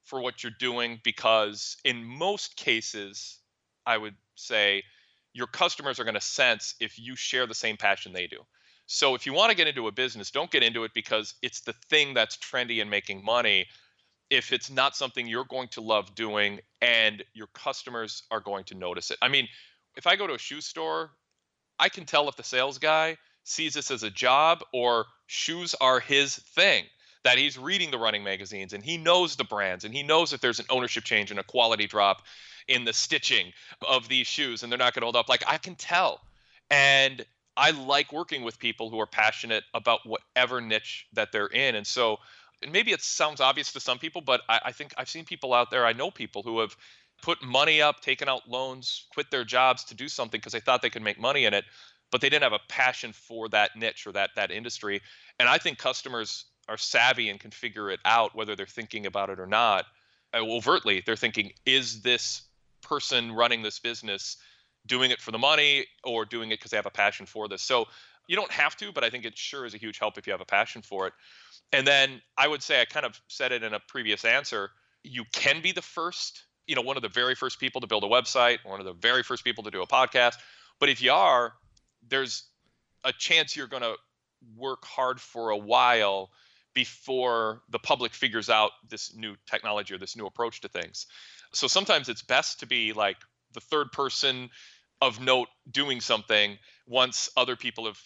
for 0.04 0.20
what 0.20 0.42
you're 0.42 0.52
doing 0.58 1.00
because 1.02 1.78
in 1.82 2.04
most 2.04 2.56
cases, 2.56 3.38
I 3.86 3.96
would 3.96 4.16
say 4.34 4.82
your 5.32 5.46
customers 5.46 5.98
are 5.98 6.04
going 6.04 6.14
to 6.14 6.20
sense 6.20 6.74
if 6.80 6.98
you 6.98 7.16
share 7.16 7.46
the 7.46 7.54
same 7.54 7.78
passion 7.78 8.12
they 8.12 8.26
do. 8.26 8.40
So 8.86 9.14
if 9.14 9.24
you 9.24 9.32
want 9.32 9.50
to 9.50 9.56
get 9.56 9.68
into 9.68 9.88
a 9.88 9.92
business, 9.92 10.30
don't 10.30 10.50
get 10.50 10.62
into 10.62 10.84
it 10.84 10.92
because 10.92 11.34
it's 11.40 11.60
the 11.60 11.72
thing 11.88 12.12
that's 12.12 12.36
trendy 12.36 12.82
and 12.82 12.90
making 12.90 13.24
money. 13.24 13.66
If 14.32 14.50
it's 14.50 14.70
not 14.70 14.96
something 14.96 15.26
you're 15.26 15.44
going 15.44 15.68
to 15.68 15.82
love 15.82 16.14
doing 16.14 16.60
and 16.80 17.22
your 17.34 17.48
customers 17.48 18.22
are 18.30 18.40
going 18.40 18.64
to 18.64 18.74
notice 18.74 19.10
it. 19.10 19.18
I 19.20 19.28
mean, 19.28 19.46
if 19.94 20.06
I 20.06 20.16
go 20.16 20.26
to 20.26 20.32
a 20.32 20.38
shoe 20.38 20.62
store, 20.62 21.10
I 21.78 21.90
can 21.90 22.06
tell 22.06 22.30
if 22.30 22.36
the 22.36 22.42
sales 22.42 22.78
guy 22.78 23.18
sees 23.44 23.74
this 23.74 23.90
as 23.90 24.02
a 24.02 24.10
job 24.10 24.62
or 24.72 25.04
shoes 25.26 25.74
are 25.82 26.00
his 26.00 26.36
thing 26.36 26.84
that 27.24 27.36
he's 27.36 27.58
reading 27.58 27.90
the 27.90 27.98
running 27.98 28.24
magazines 28.24 28.72
and 28.72 28.82
he 28.82 28.96
knows 28.96 29.36
the 29.36 29.44
brands 29.44 29.84
and 29.84 29.92
he 29.92 30.02
knows 30.02 30.32
if 30.32 30.40
there's 30.40 30.60
an 30.60 30.66
ownership 30.70 31.04
change 31.04 31.30
and 31.30 31.38
a 31.38 31.44
quality 31.44 31.86
drop 31.86 32.22
in 32.68 32.84
the 32.86 32.92
stitching 32.94 33.52
of 33.86 34.08
these 34.08 34.26
shoes 34.26 34.62
and 34.62 34.72
they're 34.72 34.78
not 34.78 34.94
going 34.94 35.02
to 35.02 35.06
hold 35.06 35.16
up. 35.16 35.28
Like 35.28 35.44
I 35.46 35.58
can 35.58 35.74
tell. 35.74 36.20
And 36.70 37.22
I 37.54 37.72
like 37.72 38.14
working 38.14 38.44
with 38.44 38.58
people 38.58 38.88
who 38.88 38.98
are 38.98 39.06
passionate 39.06 39.64
about 39.74 40.00
whatever 40.06 40.60
niche 40.60 41.06
that 41.12 41.32
they're 41.32 41.48
in. 41.48 41.74
And 41.74 41.86
so 41.86 42.18
and 42.62 42.72
maybe 42.72 42.92
it 42.92 43.02
sounds 43.02 43.40
obvious 43.40 43.72
to 43.72 43.80
some 43.80 43.98
people, 43.98 44.20
but 44.20 44.42
I, 44.48 44.60
I 44.66 44.72
think 44.72 44.94
I've 44.96 45.08
seen 45.08 45.24
people 45.24 45.54
out 45.54 45.70
there, 45.70 45.86
I 45.86 45.92
know 45.92 46.10
people 46.10 46.42
who 46.42 46.60
have 46.60 46.76
put 47.22 47.42
money 47.42 47.80
up, 47.80 48.00
taken 48.00 48.28
out 48.28 48.48
loans, 48.48 49.06
quit 49.12 49.30
their 49.30 49.44
jobs 49.44 49.84
to 49.84 49.94
do 49.94 50.08
something 50.08 50.38
because 50.38 50.52
they 50.52 50.60
thought 50.60 50.82
they 50.82 50.90
could 50.90 51.02
make 51.02 51.20
money 51.20 51.44
in 51.44 51.54
it, 51.54 51.64
but 52.10 52.20
they 52.20 52.28
didn't 52.28 52.42
have 52.42 52.52
a 52.52 52.68
passion 52.68 53.12
for 53.12 53.48
that 53.50 53.76
niche 53.76 54.06
or 54.06 54.12
that 54.12 54.30
that 54.36 54.50
industry. 54.50 55.00
And 55.38 55.48
I 55.48 55.58
think 55.58 55.78
customers 55.78 56.44
are 56.68 56.76
savvy 56.76 57.28
and 57.28 57.40
can 57.40 57.50
figure 57.50 57.90
it 57.90 58.00
out 58.04 58.34
whether 58.34 58.54
they're 58.56 58.66
thinking 58.66 59.06
about 59.06 59.30
it 59.30 59.40
or 59.40 59.46
not. 59.46 59.86
Uh, 60.34 60.38
overtly, 60.38 61.02
they're 61.04 61.16
thinking, 61.16 61.52
is 61.66 62.02
this 62.02 62.42
person 62.82 63.32
running 63.32 63.62
this 63.62 63.78
business 63.78 64.36
doing 64.86 65.10
it 65.10 65.20
for 65.20 65.30
the 65.30 65.38
money 65.38 65.86
or 66.02 66.24
doing 66.24 66.50
it 66.50 66.58
because 66.58 66.70
they 66.70 66.76
have 66.76 66.86
a 66.86 66.90
passion 66.90 67.26
for 67.26 67.48
this? 67.48 67.62
So 67.62 67.86
you 68.28 68.36
don't 68.36 68.50
have 68.52 68.76
to, 68.76 68.92
but 68.92 69.04
I 69.04 69.10
think 69.10 69.24
it 69.24 69.36
sure 69.36 69.66
is 69.66 69.74
a 69.74 69.78
huge 69.78 69.98
help 69.98 70.18
if 70.18 70.26
you 70.26 70.32
have 70.32 70.40
a 70.40 70.46
passion 70.46 70.82
for 70.82 71.06
it. 71.08 71.12
And 71.72 71.86
then 71.86 72.20
I 72.36 72.46
would 72.46 72.62
say 72.62 72.80
I 72.80 72.84
kind 72.84 73.06
of 73.06 73.20
said 73.28 73.52
it 73.52 73.62
in 73.62 73.72
a 73.74 73.80
previous 73.80 74.24
answer. 74.24 74.70
You 75.02 75.24
can 75.32 75.62
be 75.62 75.72
the 75.72 75.82
first, 75.82 76.44
you 76.66 76.74
know, 76.74 76.82
one 76.82 76.96
of 76.96 77.02
the 77.02 77.08
very 77.08 77.34
first 77.34 77.58
people 77.58 77.80
to 77.80 77.86
build 77.86 78.04
a 78.04 78.08
website, 78.08 78.58
one 78.64 78.80
of 78.80 78.86
the 78.86 78.92
very 78.92 79.22
first 79.22 79.42
people 79.42 79.64
to 79.64 79.70
do 79.70 79.82
a 79.82 79.86
podcast. 79.86 80.34
But 80.78 80.90
if 80.90 81.00
you 81.02 81.12
are, 81.12 81.54
there's 82.08 82.44
a 83.04 83.12
chance 83.12 83.56
you're 83.56 83.66
going 83.66 83.82
to 83.82 83.96
work 84.56 84.84
hard 84.84 85.20
for 85.20 85.50
a 85.50 85.56
while 85.56 86.30
before 86.74 87.62
the 87.70 87.78
public 87.78 88.14
figures 88.14 88.48
out 88.48 88.70
this 88.88 89.14
new 89.14 89.36
technology 89.46 89.94
or 89.94 89.98
this 89.98 90.16
new 90.16 90.26
approach 90.26 90.60
to 90.62 90.68
things. 90.68 91.06
So 91.52 91.66
sometimes 91.66 92.08
it's 92.08 92.22
best 92.22 92.60
to 92.60 92.66
be 92.66 92.92
like 92.92 93.16
the 93.52 93.60
third 93.60 93.92
person 93.92 94.50
of 95.00 95.20
note 95.20 95.48
doing 95.70 96.00
something 96.00 96.58
once 96.86 97.28
other 97.36 97.56
people 97.56 97.86
have 97.86 97.98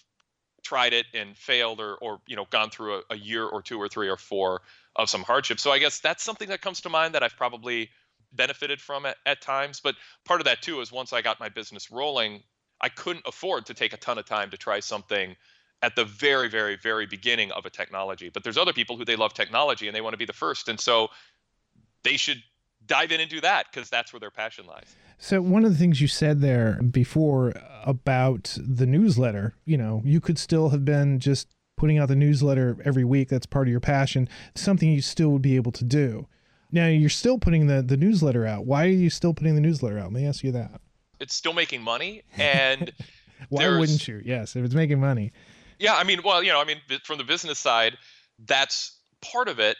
tried 0.67 0.93
it 0.93 1.07
and 1.15 1.37
failed 1.37 1.81
or 1.81 1.95
or 1.97 2.21
you 2.27 2.35
know 2.35 2.47
gone 2.51 2.71
through 2.71 2.97
a, 2.97 3.03
a 3.11 3.17
year 3.17 3.45
or 3.47 3.63
two 3.63 3.79
or 3.81 3.89
three 3.89 4.09
or 4.09 4.17
four 4.17 4.63
of 4.97 5.09
some 5.09 5.23
hardship. 5.23 5.61
So 5.61 5.71
I 5.71 5.79
guess 5.79 6.01
that's 6.01 6.25
something 6.25 6.49
that 6.49 6.61
comes 6.61 6.81
to 6.81 6.89
mind 6.89 7.15
that 7.15 7.23
I've 7.23 7.37
probably 7.37 7.91
benefited 8.33 8.81
from 8.81 9.07
at, 9.07 9.17
at 9.25 9.41
times. 9.41 9.81
But 9.81 9.95
part 10.25 10.41
of 10.41 10.47
that 10.47 10.63
too 10.63 10.81
is 10.81 10.91
once 10.91 11.13
I 11.13 11.23
got 11.23 11.39
my 11.39 11.49
business 11.49 11.93
rolling, 11.93 12.43
I 12.81 12.89
couldn't 12.89 13.27
afford 13.27 13.67
to 13.67 13.75
take 13.75 13.93
a 13.93 13.97
ton 13.97 14.19
of 14.19 14.27
time 14.27 14.51
to 14.51 14.57
try 14.57 14.81
something 14.81 15.37
at 15.83 15.95
the 15.95 16.05
very, 16.05 16.49
very, 16.49 16.77
very 16.77 17.07
beginning 17.07 17.53
of 17.53 17.65
a 17.67 17.71
technology. 17.71 18.29
But 18.29 18.43
there's 18.43 18.59
other 18.59 18.73
people 18.73 18.97
who 18.97 19.05
they 19.05 19.17
love 19.17 19.35
technology 19.35 19.87
and 19.87 19.95
they 19.95 20.01
want 20.01 20.15
to 20.15 20.19
be 20.19 20.25
the 20.25 20.33
first. 20.33 20.69
And 20.69 20.81
so 20.81 21.09
they 22.03 22.17
should 22.17 22.43
dive 22.87 23.13
in 23.13 23.21
and 23.21 23.31
do 23.31 23.41
that 23.41 23.67
because 23.71 23.91
that's 23.91 24.13
where 24.13 24.21
their 24.21 24.31
passion 24.31 24.67
lies. 24.67 24.95
So 25.19 25.41
one 25.41 25.65
of 25.65 25.73
the 25.73 25.79
things 25.79 26.01
you 26.01 26.09
said 26.09 26.41
there 26.41 26.81
before 26.83 27.55
about 27.85 28.57
the 28.61 28.87
newsletter, 28.87 29.55
you 29.65 29.77
know, 29.77 30.03
you 30.05 30.21
could 30.21 30.39
still 30.39 30.71
have 30.71 30.85
been 30.85 31.19
just 31.19 31.49
putting 31.77 31.99
out 31.99 32.09
the 32.09 32.17
newsletter 32.17 32.77
every 32.85 33.05
week. 33.05 33.29
That's 33.29 33.47
part 33.47 33.69
of 33.69 33.71
your 33.71 33.81
passion. 33.81 34.29
Something 34.55 34.91
you 34.91 35.03
still 35.03 35.31
would 35.31 35.43
be 35.43 35.57
able 35.57 35.73
to 35.73 35.85
do. 35.85 36.27
Now 36.73 36.87
you're 36.87 37.09
still 37.09 37.39
putting 37.39 37.67
the, 37.67 37.83
the 37.83 37.97
newsletter 37.97 38.47
out. 38.47 38.67
Why 38.67 38.85
are 38.85 38.91
you 38.91 39.11
still 39.11 39.33
putting 39.33 39.55
the 39.55 39.61
newsletter 39.61 39.99
out? 39.99 40.05
Let 40.05 40.13
me 40.13 40.27
ask 40.27 40.43
you 40.43 40.53
that. 40.53 40.81
It's 41.21 41.35
still 41.35 41.55
making 41.55 41.83
money 41.83 42.23
and 42.37 42.93
why 43.49 43.69
wouldn't 43.69 44.07
you? 44.07 44.21
Yes, 44.25 44.57
if 44.57 44.65
it's 44.65 44.75
making 44.75 45.01
money. 45.01 45.33
Yeah, 45.79 45.95
I 45.95 46.05
mean, 46.05 46.21
well, 46.25 46.43
you 46.43 46.53
know, 46.53 46.61
I 46.61 46.65
mean, 46.65 46.79
from 47.05 47.19
the 47.19 47.25
business 47.25 47.59
side, 47.59 47.97
that's 48.47 48.99
part 49.21 49.49
of 49.49 49.59
it. 49.59 49.77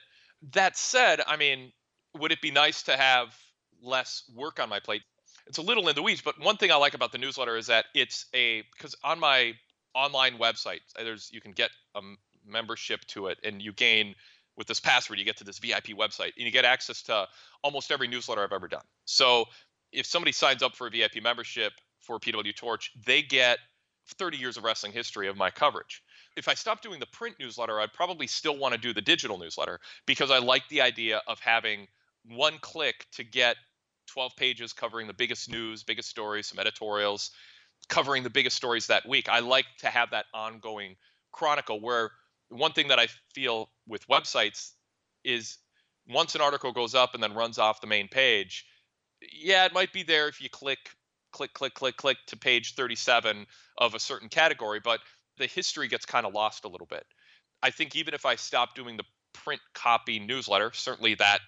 That 0.53 0.77
said, 0.77 1.23
I 1.27 1.37
mean, 1.37 1.73
would 2.19 2.33
it 2.33 2.41
be 2.41 2.51
nice 2.51 2.83
to 2.85 2.97
have 2.97 3.37
less 3.83 4.25
work 4.35 4.61
on 4.61 4.69
my 4.69 4.81
plate? 4.81 5.03
It's 5.47 5.59
a 5.59 5.63
little 5.63 5.89
in 5.89 5.95
the 5.95 6.03
weeds, 6.03 6.23
but 6.23 6.41
one 6.41 6.57
thing 6.57 6.73
I 6.73 6.77
like 6.77 6.95
about 6.95 7.13
the 7.13 7.19
newsletter 7.19 7.57
is 7.57 7.67
that 7.69 7.87
it's 7.95 8.27
a 8.35 8.63
because 8.73 8.95
on 9.05 9.21
my 9.21 9.53
online 9.95 10.39
website, 10.39 10.81
uh, 10.99 11.05
there's 11.05 11.31
you 11.33 11.41
can 11.41 11.53
get 11.53 11.71
a 11.95 12.01
membership 12.45 13.05
to 13.07 13.29
it, 13.29 13.39
and 13.45 13.63
you 13.63 13.73
gain 13.73 14.15
with 14.57 14.67
this 14.67 14.81
password, 14.81 15.19
you 15.19 15.25
get 15.25 15.37
to 15.37 15.45
this 15.45 15.59
VIP 15.59 15.89
website, 15.89 16.33
and 16.37 16.47
you 16.47 16.51
get 16.51 16.65
access 16.65 17.03
to 17.03 17.27
almost 17.63 17.91
every 17.93 18.09
newsletter 18.09 18.43
I've 18.43 18.53
ever 18.53 18.69
done. 18.69 18.85
So 19.05 19.45
if 19.93 20.07
somebody 20.07 20.33
signs 20.33 20.63
up 20.63 20.75
for 20.75 20.87
a 20.87 20.91
VIP 20.91 21.23
membership 21.23 21.73
for 22.01 22.19
PW 22.19 22.55
Torch, 22.57 22.93
they 23.05 23.23
get 23.23 23.59
30 24.19 24.37
years 24.37 24.57
of 24.57 24.65
wrestling 24.65 24.93
history 24.93 25.29
of 25.29 25.37
my 25.37 25.51
coverage. 25.51 26.03
If 26.37 26.49
I 26.49 26.55
stopped 26.55 26.83
doing 26.83 27.01
the 27.01 27.07
print 27.07 27.37
newsletter, 27.41 27.81
I'd 27.81 27.93
probably 27.93 28.27
still 28.27 28.57
want 28.57 28.73
to 28.75 28.81
do 28.81 28.93
the 28.93 29.03
digital 29.03 29.39
newsletter 29.39 29.81
because 30.07 30.31
I 30.31 30.39
like 30.39 30.69
the 30.69 30.81
idea 30.81 31.23
of 31.27 31.41
having 31.41 31.89
one 32.29 32.59
click 32.61 33.07
to 33.13 33.25
get 33.25 33.57
12 34.09 34.33
pages 34.37 34.73
covering 34.73 35.07
the 35.07 35.15
biggest 35.15 35.51
news, 35.51 35.83
biggest 35.83 36.09
stories, 36.09 36.47
some 36.47 36.59
editorials, 36.59 37.31
covering 37.89 38.23
the 38.23 38.31
biggest 38.31 38.57
stories 38.57 38.87
that 38.89 39.09
week. 39.09 39.29
I 39.29 39.41
like 39.41 39.67
to 39.79 39.89
have 39.89 40.11
that 40.11 40.27
ongoing 40.35 40.97
chronicle 41.33 41.81
where 41.81 42.11
one 42.49 42.73
thing 42.73 42.89
that 42.89 42.99
I 42.99 43.09
feel 43.35 43.71
with 43.87 44.07
websites 44.09 44.73
is 45.25 45.59
once 46.09 46.35
an 46.35 46.41
article 46.41 46.73
goes 46.73 46.95
up 46.95 47.15
and 47.15 47.23
then 47.23 47.35
runs 47.35 47.59
off 47.59 47.81
the 47.81 47.87
main 47.87 48.09
page, 48.09 48.65
yeah, 49.33 49.65
it 49.65 49.73
might 49.73 49.93
be 49.93 50.03
there 50.03 50.29
if 50.29 50.41
you 50.41 50.49
click 50.49 50.79
click, 51.33 51.53
click, 51.53 51.75
click, 51.75 51.97
click 51.99 52.17
to 52.29 52.37
page 52.37 52.75
37 52.75 53.47
of 53.77 53.95
a 53.95 53.99
certain 53.99 54.29
category, 54.29 54.81
but 54.83 55.01
the 55.37 55.47
history 55.47 55.87
gets 55.87 56.07
kind 56.07 56.25
of 56.25 56.33
lost 56.33 56.65
a 56.65 56.69
little 56.69 56.87
bit. 56.87 57.05
I 57.63 57.71
think 57.71 57.95
even 57.95 58.15
if 58.15 58.25
I 58.25 58.37
stop 58.37 58.75
doing 58.75 58.97
the 58.97 59.05
print 59.35 59.61
copy 59.75 60.19
newsletter, 60.19 60.71
certainly 60.73 61.15
that 61.17 61.41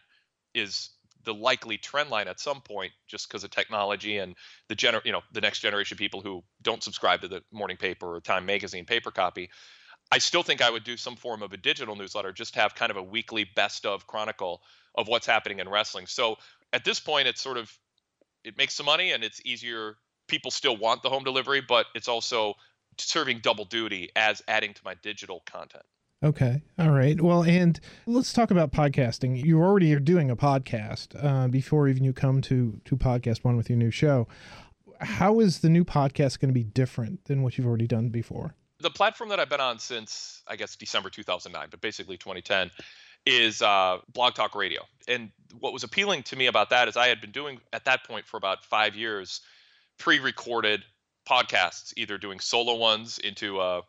is 0.55 0.91
the 1.25 1.35
likely 1.35 1.77
trend 1.77 2.11
line 2.11 2.29
at 2.29 2.41
some 2.41 2.61
point 2.61 2.93
just 3.07 3.29
because 3.29 3.45
of 3.45 3.51
technology 3.51 4.19
and 4.19 4.35
the 4.69 4.77
gener 4.77 5.05
you 5.05 5.13
know 5.13 5.21
the 5.33 5.41
next 5.41 5.61
generation 5.61 5.97
people 5.97 6.21
who 6.21 6.43
don't 6.63 6.83
subscribe 6.83 7.21
to 7.21 7.29
the 7.29 7.43
morning 7.53 7.77
paper 7.77 8.15
or 8.15 8.21
time 8.21 8.47
magazine 8.47 8.85
paper 8.85 9.11
copy 9.11 9.51
I 10.11 10.19
still 10.19 10.43
think 10.43 10.63
I 10.63 10.71
would 10.71 10.85
do 10.85 10.97
some 10.97 11.17
form 11.17 11.43
of 11.43 11.53
a 11.53 11.57
digital 11.57 11.95
newsletter, 11.95 12.33
just 12.33 12.55
have 12.55 12.75
kind 12.75 12.91
of 12.91 12.97
a 12.97 13.03
weekly 13.03 13.45
best 13.45 13.85
of 13.85 14.07
chronicle 14.07 14.63
of 14.95 15.07
what's 15.07 15.27
happening 15.27 15.59
in 15.59 15.69
wrestling. 15.69 16.07
So 16.07 16.37
at 16.73 16.85
this 16.85 16.99
point, 16.99 17.29
it's 17.29 17.43
sort 17.43 17.59
of 17.59 17.71
it 18.45 18.57
makes 18.57 18.75
some 18.75 18.87
money 18.87 19.13
and 19.13 19.23
it's 19.23 19.41
easier. 19.45 19.97
People 20.27 20.51
still 20.51 20.77
want 20.77 21.03
the 21.03 21.11
home 21.11 21.25
delivery, 21.25 21.61
but 21.61 21.87
it's 21.95 22.09
also 22.09 22.55
serving 22.99 23.41
double 23.41 23.65
duty 23.65 24.11
as 24.17 24.43
adding 24.49 24.73
to 24.75 24.81
my 24.85 24.95
digital 25.03 25.43
content. 25.47 25.85
Okay. 26.23 26.63
All 26.79 26.91
right. 26.91 27.21
Well, 27.21 27.45
and 27.45 27.79
let's 28.07 28.33
talk 28.33 28.51
about 28.51 28.73
podcasting. 28.73 29.45
You 29.45 29.63
already 29.63 29.95
are 29.95 30.01
doing 30.01 30.31
a 30.31 30.37
podcast 30.37 31.15
uh, 31.23 31.47
before 31.47 31.87
even 31.87 32.03
you 32.03 32.13
come 32.13 32.41
to 32.43 32.81
to 32.87 32.97
podcast 32.97 33.45
one 33.45 33.57
with 33.57 33.71
your 33.71 33.79
new 33.79 33.93
show. 33.93 34.27
How 35.01 35.39
is 35.39 35.61
the 35.61 35.69
new 35.69 35.85
podcast 35.85 36.41
going 36.41 36.49
to 36.49 36.55
be 36.55 36.65
different 36.65 37.27
than 37.27 37.43
what 37.43 37.57
you've 37.57 37.69
already 37.69 37.87
done 37.87 38.09
before? 38.09 38.57
The 38.81 38.91
platform 38.91 39.31
that 39.31 39.39
I've 39.39 39.49
been 39.49 39.61
on 39.61 39.79
since 39.79 40.43
I 40.49 40.57
guess 40.57 40.75
December 40.75 41.09
2009, 41.09 41.69
but 41.71 41.81
basically 41.81 42.17
2010, 42.17 42.73
is 43.25 43.63
uh, 43.63 43.99
Blog 44.13 44.35
Talk 44.35 44.57
Radio. 44.57 44.83
And 45.07 45.31
what 45.61 45.73
was 45.73 45.85
appealing 45.85 46.25
to 46.25 46.37
me 46.37 46.47
about 46.47 46.71
that 46.71 46.89
is 46.89 46.97
I 46.97 47.07
had 47.07 47.21
been 47.21 47.31
doing 47.31 47.61
at 47.73 47.85
that 47.85 48.03
point 48.05 48.27
for 48.27 48.39
about 48.39 48.65
five 48.65 48.97
years 48.97 49.41
pre-recorded 49.99 50.83
podcasts, 51.29 51.93
either 51.97 52.19
doing 52.19 52.41
solo 52.41 52.75
ones 52.75 53.19
into 53.19 53.61
a 53.61 53.83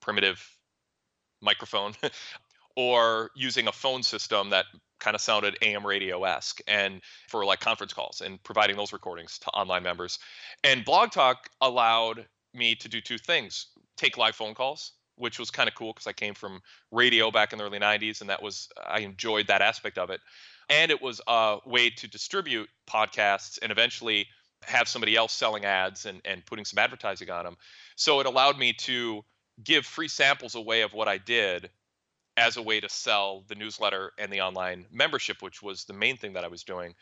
primitive 0.00 0.44
microphone 1.40 1.92
or 2.76 3.30
using 3.34 3.68
a 3.68 3.72
phone 3.72 4.02
system 4.02 4.50
that 4.50 4.66
kind 5.00 5.14
of 5.14 5.20
sounded 5.20 5.56
AM 5.62 5.86
radio 5.86 6.24
esque 6.24 6.60
and 6.68 7.00
for 7.28 7.44
like 7.44 7.60
conference 7.60 7.92
calls 7.92 8.20
and 8.20 8.42
providing 8.42 8.76
those 8.76 8.92
recordings 8.92 9.38
to 9.38 9.48
online 9.50 9.82
members. 9.82 10.18
And 10.62 10.84
Blog 10.84 11.10
Talk 11.10 11.48
allowed 11.60 12.26
me 12.54 12.74
to 12.76 12.88
do 12.88 13.00
two 13.00 13.18
things 13.18 13.66
take 13.96 14.16
live 14.16 14.34
phone 14.34 14.54
calls, 14.54 14.92
which 15.16 15.38
was 15.38 15.50
kind 15.50 15.68
of 15.68 15.74
cool 15.74 15.92
because 15.92 16.06
I 16.06 16.12
came 16.12 16.34
from 16.34 16.60
radio 16.90 17.30
back 17.30 17.52
in 17.52 17.58
the 17.58 17.64
early 17.64 17.78
90s 17.78 18.20
and 18.20 18.30
that 18.30 18.42
was, 18.42 18.68
I 18.86 19.00
enjoyed 19.00 19.48
that 19.48 19.60
aspect 19.60 19.98
of 19.98 20.10
it. 20.10 20.20
And 20.70 20.90
it 20.90 21.02
was 21.02 21.20
a 21.26 21.58
way 21.66 21.90
to 21.90 22.08
distribute 22.08 22.68
podcasts 22.88 23.58
and 23.60 23.72
eventually 23.72 24.26
have 24.64 24.88
somebody 24.88 25.16
else 25.16 25.32
selling 25.32 25.64
ads 25.64 26.06
and, 26.06 26.20
and 26.24 26.44
putting 26.46 26.64
some 26.64 26.78
advertising 26.78 27.30
on 27.30 27.44
them. 27.44 27.56
So 27.96 28.20
it 28.20 28.26
allowed 28.26 28.58
me 28.58 28.72
to 28.74 29.24
give 29.62 29.86
free 29.86 30.08
samples 30.08 30.54
away 30.54 30.82
of 30.82 30.92
what 30.92 31.08
I 31.08 31.18
did 31.18 31.70
as 32.36 32.56
a 32.56 32.62
way 32.62 32.80
to 32.80 32.88
sell 32.88 33.44
the 33.48 33.54
newsletter 33.54 34.12
and 34.18 34.32
the 34.32 34.40
online 34.40 34.86
membership, 34.90 35.42
which 35.42 35.62
was 35.62 35.84
the 35.84 35.92
main 35.92 36.16
thing 36.16 36.32
that 36.34 36.44
I 36.44 36.48
was 36.48 36.62
doing. 36.62 36.94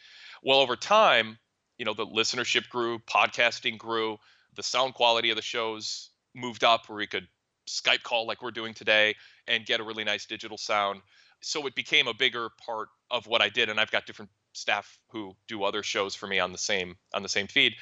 Well, 0.42 0.58
over 0.58 0.76
time, 0.76 1.38
you 1.78 1.84
know, 1.84 1.94
the 1.94 2.06
listenership 2.06 2.68
grew, 2.68 2.98
podcasting 3.00 3.78
grew, 3.78 4.18
the 4.56 4.62
sound 4.62 4.94
quality 4.94 5.30
of 5.30 5.36
the 5.36 5.42
shows 5.42 6.10
moved 6.34 6.64
up 6.64 6.88
where 6.88 6.98
we 6.98 7.06
could 7.06 7.28
Skype 7.68 8.02
call 8.02 8.26
like 8.26 8.42
we're 8.42 8.50
doing 8.50 8.74
today 8.74 9.14
and 9.46 9.66
get 9.66 9.80
a 9.80 9.84
really 9.84 10.04
nice 10.04 10.26
digital 10.26 10.58
sound. 10.58 11.00
So 11.40 11.66
it 11.66 11.74
became 11.74 12.08
a 12.08 12.14
bigger 12.14 12.48
part 12.64 12.88
of 13.10 13.26
what 13.26 13.42
I 13.42 13.48
did 13.48 13.68
and 13.68 13.78
I've 13.78 13.90
got 13.90 14.06
different 14.06 14.30
staff 14.54 14.98
who 15.10 15.36
do 15.46 15.62
other 15.62 15.82
shows 15.82 16.14
for 16.14 16.26
me 16.26 16.40
on 16.40 16.50
the 16.50 16.58
same 16.58 16.96
on 17.14 17.22
the 17.22 17.28
same 17.28 17.46
feed. 17.46 17.74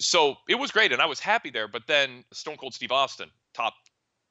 So 0.00 0.36
it 0.48 0.54
was 0.54 0.70
great 0.70 0.92
and 0.92 1.02
I 1.02 1.06
was 1.06 1.20
happy 1.20 1.50
there, 1.50 1.68
but 1.68 1.86
then 1.86 2.24
Stone 2.32 2.56
Cold 2.56 2.72
Steve 2.72 2.92
Austin, 2.92 3.30
top 3.52 3.74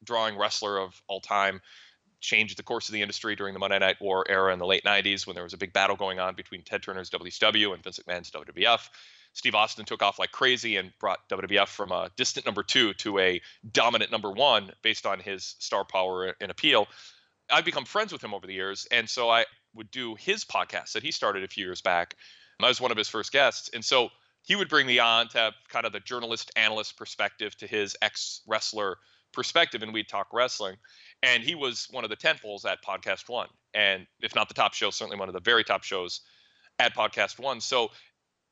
drawing 0.03 0.38
wrestler 0.38 0.77
of 0.77 1.01
all 1.07 1.21
time, 1.21 1.62
changed 2.21 2.57
the 2.57 2.63
course 2.63 2.89
of 2.89 2.93
the 2.93 3.01
industry 3.01 3.35
during 3.35 3.53
the 3.53 3.59
Monday 3.59 3.79
Night 3.79 3.97
War 4.01 4.25
era 4.27 4.51
in 4.51 4.59
the 4.59 4.65
late 4.65 4.83
90s 4.83 5.25
when 5.25 5.35
there 5.35 5.43
was 5.43 5.53
a 5.53 5.57
big 5.57 5.73
battle 5.73 5.95
going 5.95 6.19
on 6.19 6.35
between 6.35 6.63
Ted 6.63 6.83
Turner's 6.83 7.09
WCW 7.09 7.73
and 7.73 7.83
Vince 7.83 7.99
McMahon's 7.99 8.31
WWF. 8.31 8.89
Steve 9.33 9.55
Austin 9.55 9.85
took 9.85 10.01
off 10.01 10.19
like 10.19 10.31
crazy 10.31 10.75
and 10.77 10.91
brought 10.99 11.27
WWF 11.29 11.67
from 11.67 11.91
a 11.91 12.09
distant 12.17 12.45
number 12.45 12.63
two 12.63 12.93
to 12.95 13.19
a 13.19 13.41
dominant 13.71 14.12
number 14.12 14.31
one 14.31 14.71
based 14.81 15.05
on 15.05 15.19
his 15.19 15.55
star 15.59 15.85
power 15.85 16.35
and 16.41 16.51
appeal. 16.51 16.88
I've 17.49 17.65
become 17.65 17.85
friends 17.85 18.12
with 18.12 18.23
him 18.23 18.33
over 18.33 18.45
the 18.45 18.53
years, 18.53 18.88
and 18.91 19.09
so 19.09 19.29
I 19.29 19.45
would 19.73 19.91
do 19.91 20.15
his 20.15 20.45
podcast 20.45 20.93
that 20.93 21.03
he 21.03 21.12
started 21.12 21.43
a 21.43 21.47
few 21.47 21.65
years 21.65 21.81
back. 21.81 22.15
I 22.62 22.67
was 22.67 22.81
one 22.81 22.91
of 22.91 22.97
his 22.97 23.07
first 23.07 23.31
guests, 23.31 23.69
and 23.73 23.85
so 23.85 24.09
he 24.41 24.55
would 24.55 24.67
bring 24.67 24.85
me 24.85 24.99
on 24.99 25.29
to 25.29 25.38
have 25.38 25.53
kind 25.69 25.85
of 25.85 25.93
the 25.93 25.99
journalist 25.99 26.51
analyst 26.55 26.97
perspective 26.97 27.55
to 27.57 27.67
his 27.67 27.95
ex 28.01 28.41
wrestler 28.47 28.97
perspective 29.34 29.84
and 29.84 29.94
we'd 29.94 30.08
talk 30.08 30.28
wrestling. 30.34 30.76
And 31.22 31.44
he 31.44 31.56
was 31.56 31.88
one 31.92 32.04
of 32.04 32.10
the 32.10 32.15
tentpoles 32.15 32.65
at 32.65 32.84
Podcast 32.84 33.30
One, 33.30 33.48
and 33.74 34.08
if 34.22 34.36
not 34.36 34.48
the 34.48 34.54
top 34.54 34.74
show, 34.74 34.89
certainly 34.89 35.20
one 35.20 35.30
of 35.30 35.34
the 35.34 35.42
very 35.42 35.63
top 35.63 35.84
shows 35.84 36.22
at 36.80 36.96
Podcast 36.96 37.39
One. 37.39 37.60
So 37.62 37.92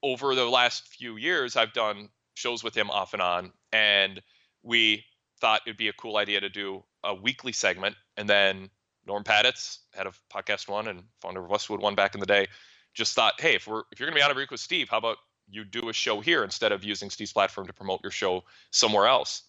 over 0.03 0.35
the 0.35 0.45
last 0.45 0.87
few 0.87 1.17
years, 1.17 1.55
I've 1.55 1.73
done 1.73 2.09
shows 2.35 2.63
with 2.63 2.75
him 2.75 2.89
off 2.89 3.13
and 3.13 3.21
on, 3.21 3.51
and 3.71 4.21
we 4.63 5.05
thought 5.39 5.61
it'd 5.65 5.77
be 5.77 5.87
a 5.87 5.93
cool 5.93 6.17
idea 6.17 6.41
to 6.41 6.49
do 6.49 6.83
a 7.03 7.13
weekly 7.13 7.51
segment. 7.51 7.95
And 8.17 8.29
then 8.29 8.69
Norm 9.05 9.23
Pattiz, 9.23 9.79
head 9.93 10.07
of 10.07 10.19
Podcast 10.33 10.67
One 10.67 10.87
and 10.87 11.03
founder 11.21 11.43
of 11.43 11.49
Westwood 11.49 11.81
One 11.81 11.95
back 11.95 12.13
in 12.13 12.19
the 12.19 12.25
day, 12.25 12.47
just 12.93 13.13
thought, 13.13 13.39
hey, 13.39 13.55
if 13.55 13.67
we're 13.67 13.83
if 13.91 13.99
you're 13.99 14.09
gonna 14.09 14.19
be 14.19 14.23
on 14.23 14.31
a 14.31 14.33
week 14.33 14.51
with 14.51 14.59
Steve, 14.59 14.89
how 14.89 14.97
about 14.97 15.17
you 15.49 15.63
do 15.63 15.89
a 15.89 15.93
show 15.93 16.19
here 16.19 16.43
instead 16.43 16.71
of 16.71 16.83
using 16.83 17.09
Steve's 17.09 17.31
platform 17.31 17.67
to 17.67 17.73
promote 17.73 18.01
your 18.03 18.11
show 18.11 18.43
somewhere 18.71 19.07
else? 19.07 19.43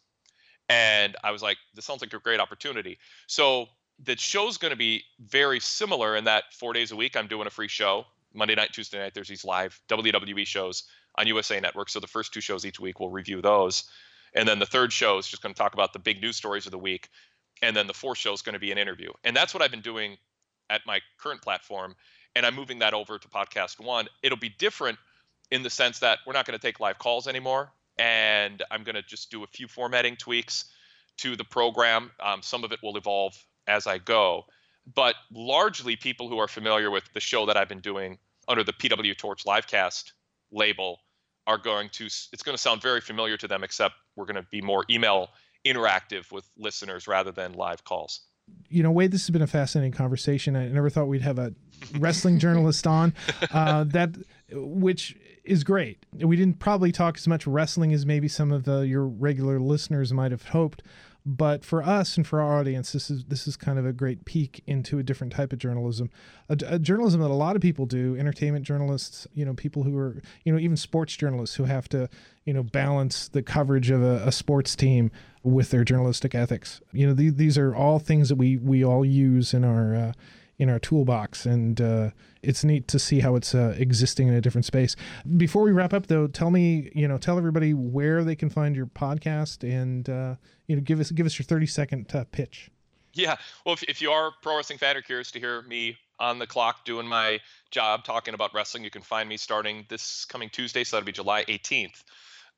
And 0.69 1.17
I 1.25 1.31
was 1.31 1.43
like, 1.43 1.57
this 1.75 1.85
sounds 1.85 2.03
like 2.03 2.13
a 2.13 2.19
great 2.19 2.41
opportunity. 2.41 2.99
So 3.27 3.69
the 4.05 4.17
show's 4.17 4.59
going 4.59 4.71
to 4.71 4.77
be 4.77 5.03
very 5.21 5.61
similar 5.61 6.17
in 6.17 6.25
that 6.25 6.53
four 6.53 6.73
days 6.73 6.93
a 6.93 6.97
week, 6.97 7.17
I'm 7.17 7.27
doing 7.27 7.47
a 7.47 7.51
free 7.51 7.69
show. 7.69 8.07
Monday 8.35 8.55
night, 8.55 8.73
Tuesday 8.73 8.99
night, 8.99 9.15
there's 9.15 9.29
these 9.29 9.45
live 9.45 9.81
WWE 9.89 10.47
shows 10.47 10.85
on 11.17 11.27
USA 11.27 11.59
Network. 11.59 11.89
So 11.89 11.99
the 11.99 12.07
first 12.07 12.33
two 12.33 12.41
shows 12.41 12.67
each 12.67 12.79
week, 12.79 13.01
we'll 13.01 13.11
review 13.11 13.41
those. 13.41 13.85
And 14.35 14.47
then 14.47 14.59
the 14.59 14.67
third 14.67 14.93
show 14.93 15.19
is 15.19 15.27
just 15.27 15.43
going 15.43 15.55
to 15.55 15.59
talk 15.59 15.75
about 15.75 15.93
the 15.93 15.99
big 15.99 16.21
news 16.21 16.37
stories 16.37 16.67
of 16.67 16.73
the 16.73 16.79
week. 16.79 17.09
And 17.63 17.75
then 17.75 17.87
the 17.87 17.95
fourth 17.95 18.19
show 18.19 18.33
is 18.33 18.43
going 18.43 18.53
to 18.53 18.59
be 18.59 18.71
an 18.71 18.79
interview. 18.79 19.11
And 19.25 19.35
that's 19.35 19.55
what 19.55 19.63
I've 19.63 19.71
been 19.71 19.81
doing 19.81 20.19
at 20.71 20.83
my 20.87 21.01
current 21.19 21.41
platform. 21.43 21.97
And 22.37 22.45
I'm 22.45 22.55
moving 22.55 22.79
that 22.81 22.93
over 22.95 23.19
to 23.19 23.29
Podcast 23.29 23.81
One. 23.81 24.07
It'll 24.23 24.39
be 24.39 24.51
different 24.51 24.99
in 25.51 25.63
the 25.63 25.71
sense 25.71 25.99
that 26.01 26.19
we're 26.27 26.35
not 26.35 26.47
going 26.47 26.57
to 26.59 26.65
take 26.65 26.79
live 26.79 26.99
calls 26.99 27.27
anymore 27.27 27.73
and 27.99 28.63
I'm 28.71 28.85
going 28.85 28.95
to 28.95 29.03
just 29.03 29.31
do 29.31 29.45
a 29.45 29.47
few 29.47 29.69
formatting 29.69 30.17
tweaks 30.17 30.67
to 31.19 31.37
the 31.37 31.45
program. 31.45 32.11
Um, 32.21 32.43
some 32.43 32.65
of 32.65 32.73
it 32.73 32.81
will 32.83 32.97
evolve 32.97 33.35
as 33.67 33.87
I 33.87 33.99
go, 33.99 34.45
but 34.95 35.15
largely 35.33 35.97
people 35.97 36.29
who 36.29 36.39
are 36.39 36.49
familiar 36.49 36.91
with 36.91 37.05
the 37.13 37.21
show 37.21 37.47
that 37.47 37.57
I've 37.57 37.69
been 37.69 37.81
doing 37.81 38.19
under 38.47 38.65
the 38.65 38.73
PW 38.73 39.17
Torch 39.17 39.45
Livecast 39.45 40.13
label 40.51 41.01
are 41.47 41.59
going 41.59 41.89
to. 41.91 42.07
It's 42.07 42.43
going 42.43 42.57
to 42.57 42.63
sound 42.63 42.83
very 42.83 43.01
familiar 43.01 43.37
to 43.37 43.49
them, 43.49 43.65
except 43.65 43.95
we're 44.17 44.27
going 44.27 44.37
to 44.37 44.47
be 44.51 44.61
more 44.61 44.85
email 44.91 45.31
interactive 45.67 46.31
with 46.31 46.49
listeners 46.57 47.09
rather 47.09 47.33
than 47.33 47.53
live 47.53 47.85
calls. 47.85 48.21
You 48.71 48.83
know, 48.83 48.91
Wade, 48.91 49.11
this 49.11 49.23
has 49.23 49.31
been 49.31 49.43
a 49.43 49.47
fascinating 49.47 49.93
conversation. 49.93 50.57
I 50.57 50.69
never 50.69 50.89
thought 50.89 51.07
we'd 51.07 51.23
have 51.23 51.39
a 51.39 51.55
wrestling 51.99 52.39
journalist 52.39 52.87
on. 52.87 53.15
Uh, 53.51 53.85
that 53.85 54.11
which 54.53 55.17
is 55.49 55.65
great. 55.65 56.05
We 56.13 56.37
didn't 56.37 56.59
probably 56.59 56.93
talk 56.93 57.17
as 57.17 57.27
much 57.27 57.47
wrestling 57.47 57.93
as 57.93 58.07
maybe 58.07 58.29
some 58.29 58.53
of 58.53 58.65
the 58.65 58.81
your 58.81 59.07
regular 59.07 59.59
listeners 59.59 60.13
might 60.13 60.31
have 60.31 60.49
hoped, 60.49 60.83
but 61.27 61.63
for 61.65 61.83
us 61.83 62.17
and 62.17 62.27
for 62.27 62.41
our 62.41 62.59
audience, 62.59 62.93
this 62.93 63.11
is 63.11 63.25
this 63.25 63.47
is 63.47 63.57
kind 63.57 63.79
of 63.79 63.85
a 63.85 63.93
great 63.93 64.25
peek 64.25 64.63
into 64.67 64.99
a 64.99 65.03
different 65.03 65.33
type 65.33 65.53
of 65.53 65.59
journalism, 65.59 66.09
a, 66.49 66.57
a 66.67 66.79
journalism 66.79 67.21
that 67.21 67.31
a 67.31 67.35
lot 67.35 67.55
of 67.55 67.61
people 67.61 67.85
do, 67.85 68.17
entertainment 68.17 68.65
journalists, 68.65 69.27
you 69.35 69.45
know, 69.45 69.53
people 69.53 69.83
who 69.83 69.99
are, 69.99 70.23
you 70.45 70.53
know, 70.53 70.59
even 70.59 70.77
sports 70.77 71.17
journalists 71.17 71.57
who 71.57 71.65
have 71.65 71.87
to, 71.91 72.09
you 72.47 72.55
know, 72.55 72.63
balance 72.63 73.29
the 73.29 73.43
coverage 73.43 73.91
of 73.91 74.03
a, 74.03 74.23
a 74.27 74.33
sports 74.33 74.75
team 74.75 75.11
with 75.43 75.71
their 75.71 75.85
journalistic 75.85 76.35
ethics. 76.35 76.81
You 76.93 77.09
know, 77.09 77.15
th- 77.15 77.35
these 77.35 77.59
are 77.59 77.75
all 77.75 77.99
things 77.99 78.31
that 78.31 78.37
we 78.37 78.57
we 78.57 78.83
all 78.83 79.05
use 79.05 79.53
in 79.53 79.65
our 79.65 79.95
uh, 79.95 80.13
in 80.59 80.69
our 80.69 80.79
toolbox, 80.79 81.47
and 81.47 81.81
uh, 81.81 82.11
it's 82.43 82.65
neat 82.65 82.89
to 82.89 82.99
see 82.99 83.21
how 83.21 83.37
it's 83.37 83.55
uh, 83.55 83.75
existing 83.79 84.29
in 84.29 84.35
a 84.35 84.41
different 84.41 84.65
space. 84.65 84.97
Before 85.37 85.63
we 85.63 85.71
wrap 85.71 85.95
up, 85.95 86.09
though, 86.09 86.27
tell 86.27 86.51
me, 86.51 86.91
you 86.95 87.07
know, 87.07 87.17
tell 87.17 87.39
everybody 87.39 87.75
where 87.75 88.25
they 88.25 88.35
can 88.35 88.51
find 88.51 88.75
your 88.75 88.87
podcast, 88.87 89.63
and 89.63 90.09
uh, 90.09 90.35
you 90.67 90.77
know, 90.77 90.83
give 90.83 90.99
us 91.01 91.11
give 91.11 91.27
us 91.27 91.39
your 91.39 91.45
thirty 91.45 91.67
second 91.67 92.15
uh, 92.15 92.25
pitch. 92.33 92.71
Yeah, 93.15 93.37
well, 93.65 93.75
if, 93.75 93.83
if 93.85 94.03
you 94.03 94.11
are 94.11 94.33
pro 94.43 94.57
wrestling 94.57 94.79
fan 94.79 94.97
or 94.97 95.03
curious 95.03 95.31
to 95.33 95.41
hear 95.41 95.63
me 95.63 95.97
on 96.21 96.39
the 96.39 96.47
clock 96.47 96.85
doing 96.85 97.07
my 97.07 97.41
job 97.71 98.05
talking 98.05 98.35
about 98.35 98.53
wrestling, 98.53 98.85
you 98.85 98.91
can 98.91 99.03
find 99.03 99.29
me 99.29 99.37
starting 99.37 99.87
this 99.89 100.25
coming 100.25 100.51
Tuesday, 100.51 100.85
so 100.85 100.97
that'll 100.97 101.07
be 101.07 101.13
July 101.13 101.45
18th 101.45 102.03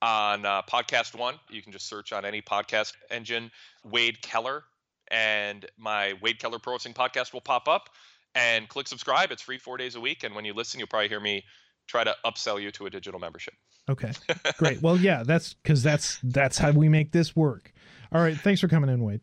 on 0.03 0.47
uh, 0.47 0.63
Podcast 0.63 1.15
One. 1.15 1.35
You 1.51 1.63
can 1.63 1.73
just 1.73 1.87
search 1.87 2.13
on 2.13 2.25
any 2.25 2.41
podcast 2.41 2.95
engine, 3.11 3.51
Wade 3.85 4.23
Keller 4.23 4.65
and 5.11 5.67
my 5.79 6.15
Wade 6.23 6.39
Keller 6.39 6.59
Pro 6.59 6.75
Wrestling 6.75 6.95
podcast 6.95 7.33
will 7.33 7.41
pop 7.41 7.69
up. 7.69 7.91
And 8.37 8.69
click 8.69 8.87
subscribe. 8.87 9.33
It's 9.33 9.43
free 9.43 9.59
four 9.59 9.77
days 9.77 9.97
a 9.97 10.01
week. 10.01 10.23
And 10.23 10.37
when 10.37 10.45
you 10.45 10.55
listen, 10.55 10.79
you'll 10.79 10.87
probably 10.87 11.09
hear 11.09 11.19
me 11.19 11.43
try 11.89 12.05
to 12.05 12.15
upsell 12.25 12.63
you 12.63 12.71
to 12.71 12.87
a 12.87 12.91
digital 12.91 13.19
membership. 13.19 13.55
Okay, 13.89 14.13
great. 14.59 14.81
well, 14.81 14.97
yeah, 14.97 15.25
that's 15.25 15.55
because 15.55 15.83
that's 15.83 16.21
that's 16.23 16.59
how 16.59 16.71
we 16.71 16.89
make 16.89 17.11
this 17.11 17.35
work. 17.35 17.73
All 18.13 18.23
right, 18.23 18.37
thanks 18.37 18.61
for 18.61 18.69
coming 18.69 18.89
in, 18.89 19.03
Wade. 19.03 19.23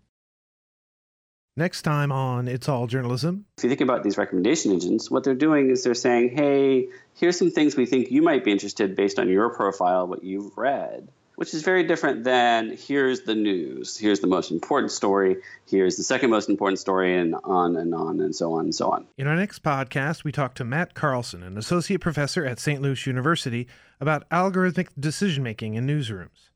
Next 1.55 1.81
time 1.83 2.11
on 2.11 2.47
It's 2.47 2.69
All 2.69 2.85
Journalism. 2.85 3.45
If 3.57 3.63
you 3.63 3.69
think 3.69 3.81
about 3.81 4.03
these 4.03 4.17
recommendation 4.17 4.71
engines, 4.71 5.09
what 5.09 5.23
they're 5.23 5.33
doing 5.33 5.71
is 5.71 5.83
they're 5.83 5.95
saying, 5.95 6.35
hey, 6.35 6.89
here's 7.15 7.39
some 7.39 7.49
things 7.49 7.75
we 7.75 7.87
think 7.87 8.11
you 8.11 8.21
might 8.21 8.43
be 8.43 8.51
interested 8.51 8.95
based 8.95 9.17
on 9.17 9.27
your 9.27 9.49
profile, 9.49 10.05
what 10.05 10.23
you've 10.23 10.55
read. 10.55 11.07
Which 11.37 11.53
is 11.53 11.61
very 11.61 11.83
different 11.83 12.23
than 12.23 12.75
here's 12.75 13.21
the 13.21 13.35
news, 13.35 13.95
here's 13.95 14.21
the 14.21 14.27
most 14.27 14.49
important 14.49 14.91
story, 14.91 15.37
here's 15.67 15.95
the 15.95 16.01
second 16.01 16.31
most 16.31 16.49
important 16.49 16.79
story, 16.79 17.15
and 17.15 17.35
on 17.43 17.75
and 17.75 17.93
on 17.93 18.19
and 18.19 18.35
so 18.35 18.53
on 18.53 18.61
and 18.61 18.73
so 18.73 18.89
on. 18.89 19.05
In 19.19 19.27
our 19.27 19.35
next 19.35 19.61
podcast, 19.61 20.23
we 20.23 20.31
talk 20.31 20.55
to 20.55 20.65
Matt 20.65 20.95
Carlson, 20.95 21.43
an 21.43 21.55
associate 21.55 22.01
professor 22.01 22.43
at 22.43 22.59
St. 22.59 22.81
Louis 22.81 23.05
University, 23.05 23.67
about 24.01 24.27
algorithmic 24.31 24.87
decision 24.99 25.43
making 25.43 25.75
in 25.75 25.85
newsrooms. 25.85 26.49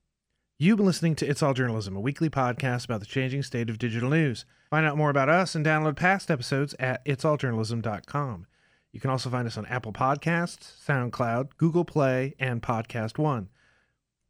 You've 0.58 0.78
been 0.78 0.88
listening 0.88 1.13
to 1.17 1.28
It's 1.28 1.44
All 1.44 1.54
Journalism, 1.54 1.96
a 1.96 2.02
weekly 2.02 2.32
podcast 2.32 2.86
about 2.86 3.02
the 3.02 3.06
changing 3.06 3.44
state 3.44 3.70
of 3.70 3.78
digital 3.78 4.10
news. 4.10 4.46
Find 4.72 4.88
out 4.88 4.98
more 4.98 5.12
about 5.12 5.30
us 5.30 5.54
and 5.54 5.63
download 5.63 5.96
past 5.96 6.32
episodes 6.32 6.74
at 6.80 7.06
itsalljournalism.com. 7.06 8.48
You 8.91 9.00
can 9.00 9.12
also 9.12 9.30
find 9.30 9.46
us 9.46 9.58
on 9.58 9.67
Apple 9.67 9.94
Podcasts, 9.94 10.84
SoundCloud, 10.84 11.50
Google 11.58 11.86
Play, 11.86 12.34
and 12.39 12.63
Podcast 12.63 13.20
One. 13.20 13.50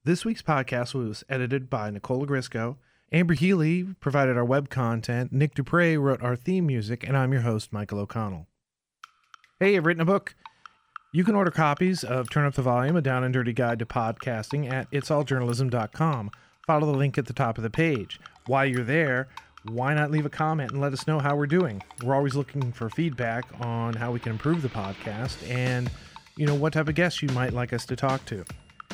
This 0.03 0.25
week's 0.25 0.41
podcast 0.41 0.95
was 0.95 1.23
edited 1.29 1.69
by 1.69 1.91
Nicole 1.91 2.25
Ogrysko. 2.25 2.77
Amber 3.11 3.35
Healy 3.35 3.83
provided 3.99 4.35
our 4.35 4.43
web 4.43 4.67
content. 4.67 5.31
Nick 5.31 5.53
Dupre 5.53 5.95
wrote 5.95 6.23
our 6.23 6.35
theme 6.35 6.65
music, 6.65 7.07
and 7.07 7.15
I'm 7.15 7.31
your 7.31 7.43
host, 7.43 7.71
Michael 7.71 7.99
O'Connell. 7.99 8.47
Hey, 9.59 9.77
I've 9.77 9.85
written 9.85 10.01
a 10.01 10.05
book. 10.05 10.33
You 11.13 11.23
can 11.23 11.35
order 11.35 11.51
copies 11.51 12.03
of 12.03 12.31
Turn 12.31 12.47
Up 12.47 12.55
the 12.55 12.63
Volume, 12.63 12.95
a 12.95 13.01
down 13.01 13.23
and 13.23 13.31
dirty 13.31 13.53
guide 13.53 13.77
to 13.77 13.85
podcasting 13.85 14.71
at 14.73 14.89
itsalljournalism.com. 14.89 16.31
Follow 16.65 16.91
the 16.91 16.97
link 16.97 17.19
at 17.19 17.27
the 17.27 17.33
top 17.33 17.59
of 17.59 17.63
the 17.63 17.69
page. 17.69 18.19
While 18.47 18.65
you're 18.65 18.83
there, 18.83 19.27
why 19.65 19.93
not 19.93 20.09
leave 20.09 20.25
a 20.25 20.31
comment 20.31 20.71
and 20.71 20.81
let 20.81 20.93
us 20.93 21.05
know 21.05 21.19
how 21.19 21.35
we're 21.35 21.45
doing? 21.45 21.79
We're 22.03 22.15
always 22.15 22.33
looking 22.33 22.71
for 22.71 22.89
feedback 22.89 23.45
on 23.59 23.93
how 23.93 24.11
we 24.11 24.19
can 24.19 24.31
improve 24.31 24.63
the 24.63 24.69
podcast 24.69 25.47
and, 25.47 25.91
you 26.37 26.47
know, 26.47 26.55
what 26.55 26.73
type 26.73 26.87
of 26.87 26.95
guests 26.95 27.21
you 27.21 27.29
might 27.29 27.53
like 27.53 27.71
us 27.71 27.85
to 27.85 27.95
talk 27.95 28.25
to. 28.25 28.43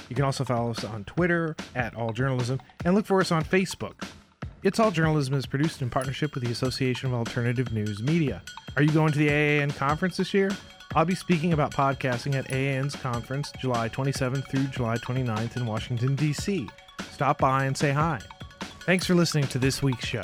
You 0.10 0.16
can 0.16 0.26
also 0.26 0.44
follow 0.44 0.72
us 0.72 0.84
on 0.84 1.04
Twitter 1.06 1.56
at 1.76 1.96
All 1.96 2.14
Journalism 2.14 2.62
and 2.86 2.96
look 2.96 3.06
for 3.06 3.20
us 3.20 3.32
on 3.32 3.44
Facebook. 3.44 4.08
It's 4.64 4.80
All 4.80 4.92
Journalism 4.92 5.34
is 5.34 5.46
produced 5.46 5.82
in 5.82 5.90
partnership 5.90 6.34
with 6.34 6.44
the 6.44 6.52
Association 6.52 7.10
of 7.10 7.16
Alternative 7.16 7.72
News 7.72 8.02
Media. 8.02 8.42
Are 8.76 8.82
you 8.82 8.92
going 8.92 9.12
to 9.14 9.20
the 9.20 9.30
AAN 9.30 9.72
conference 9.72 10.18
this 10.18 10.34
year? 10.34 10.52
I'll 10.96 11.06
be 11.06 11.16
speaking 11.16 11.54
about 11.54 11.72
podcasting 11.74 12.36
at 12.36 12.50
AAN's 12.50 12.96
conference 12.96 13.52
July 13.60 13.90
27th 13.90 14.48
through 14.50 14.66
July 14.66 14.98
29th 14.98 15.58
in 15.58 15.66
Washington, 15.66 16.16
D.C. 16.16 16.68
Stop 17.12 17.40
by 17.40 17.66
and 17.66 17.78
say 17.78 17.92
hi. 17.92 18.20
Thanks 18.82 19.06
for 19.06 19.16
listening 19.16 19.48
to 19.48 19.60
this 19.60 19.84
week's 19.84 20.06
show. 20.06 20.22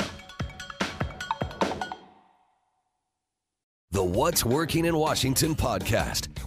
The 3.92 4.04
What's 4.04 4.44
Working 4.44 4.86
in 4.86 4.96
Washington 4.98 5.54
podcast 5.54 6.33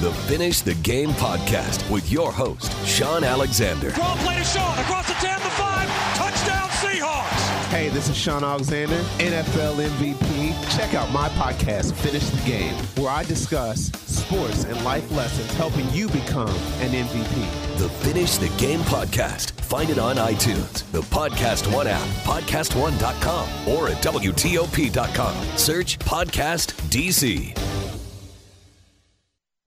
The 0.00 0.12
Finish 0.26 0.62
the 0.62 0.72
Game 0.76 1.10
podcast 1.10 1.88
with 1.90 2.10
your 2.10 2.32
host, 2.32 2.72
Shaun 2.86 3.22
Alexander. 3.22 3.90
Draw 3.90 4.16
play 4.16 4.38
to 4.38 4.44
Shaun 4.44 4.78
across 4.78 5.06
the 5.06 5.12
10, 5.12 5.38
the 5.40 5.50
5, 5.50 5.88
touchdown 6.16 6.68
Seahawks. 6.70 7.68
Hey, 7.68 7.90
this 7.90 8.08
is 8.08 8.16
Shaun 8.16 8.42
Alexander, 8.42 8.96
NFL 9.18 9.76
MVP. 9.76 10.74
Check 10.74 10.94
out 10.94 11.12
my 11.12 11.28
podcast, 11.30 11.92
Finish 11.92 12.30
the 12.30 12.50
Game, 12.50 12.72
where 12.96 13.10
I 13.10 13.24
discuss 13.24 13.92
sports 14.06 14.64
and 14.64 14.82
life 14.84 15.10
lessons 15.12 15.52
helping 15.52 15.86
you 15.90 16.08
become 16.08 16.48
an 16.48 16.92
MVP. 16.92 17.76
The 17.76 17.90
Finish 17.90 18.38
the 18.38 18.48
Game 18.56 18.80
podcast. 18.80 19.50
Find 19.60 19.90
it 19.90 19.98
on 19.98 20.16
iTunes, 20.16 20.90
the 20.92 21.02
Podcast 21.02 21.70
One 21.74 21.86
app, 21.86 22.08
podcastone.com, 22.24 23.68
or 23.68 23.88
at 23.88 24.02
WTOP.com. 24.02 25.58
Search 25.58 25.98
Podcast 25.98 26.72
DC. 26.88 27.79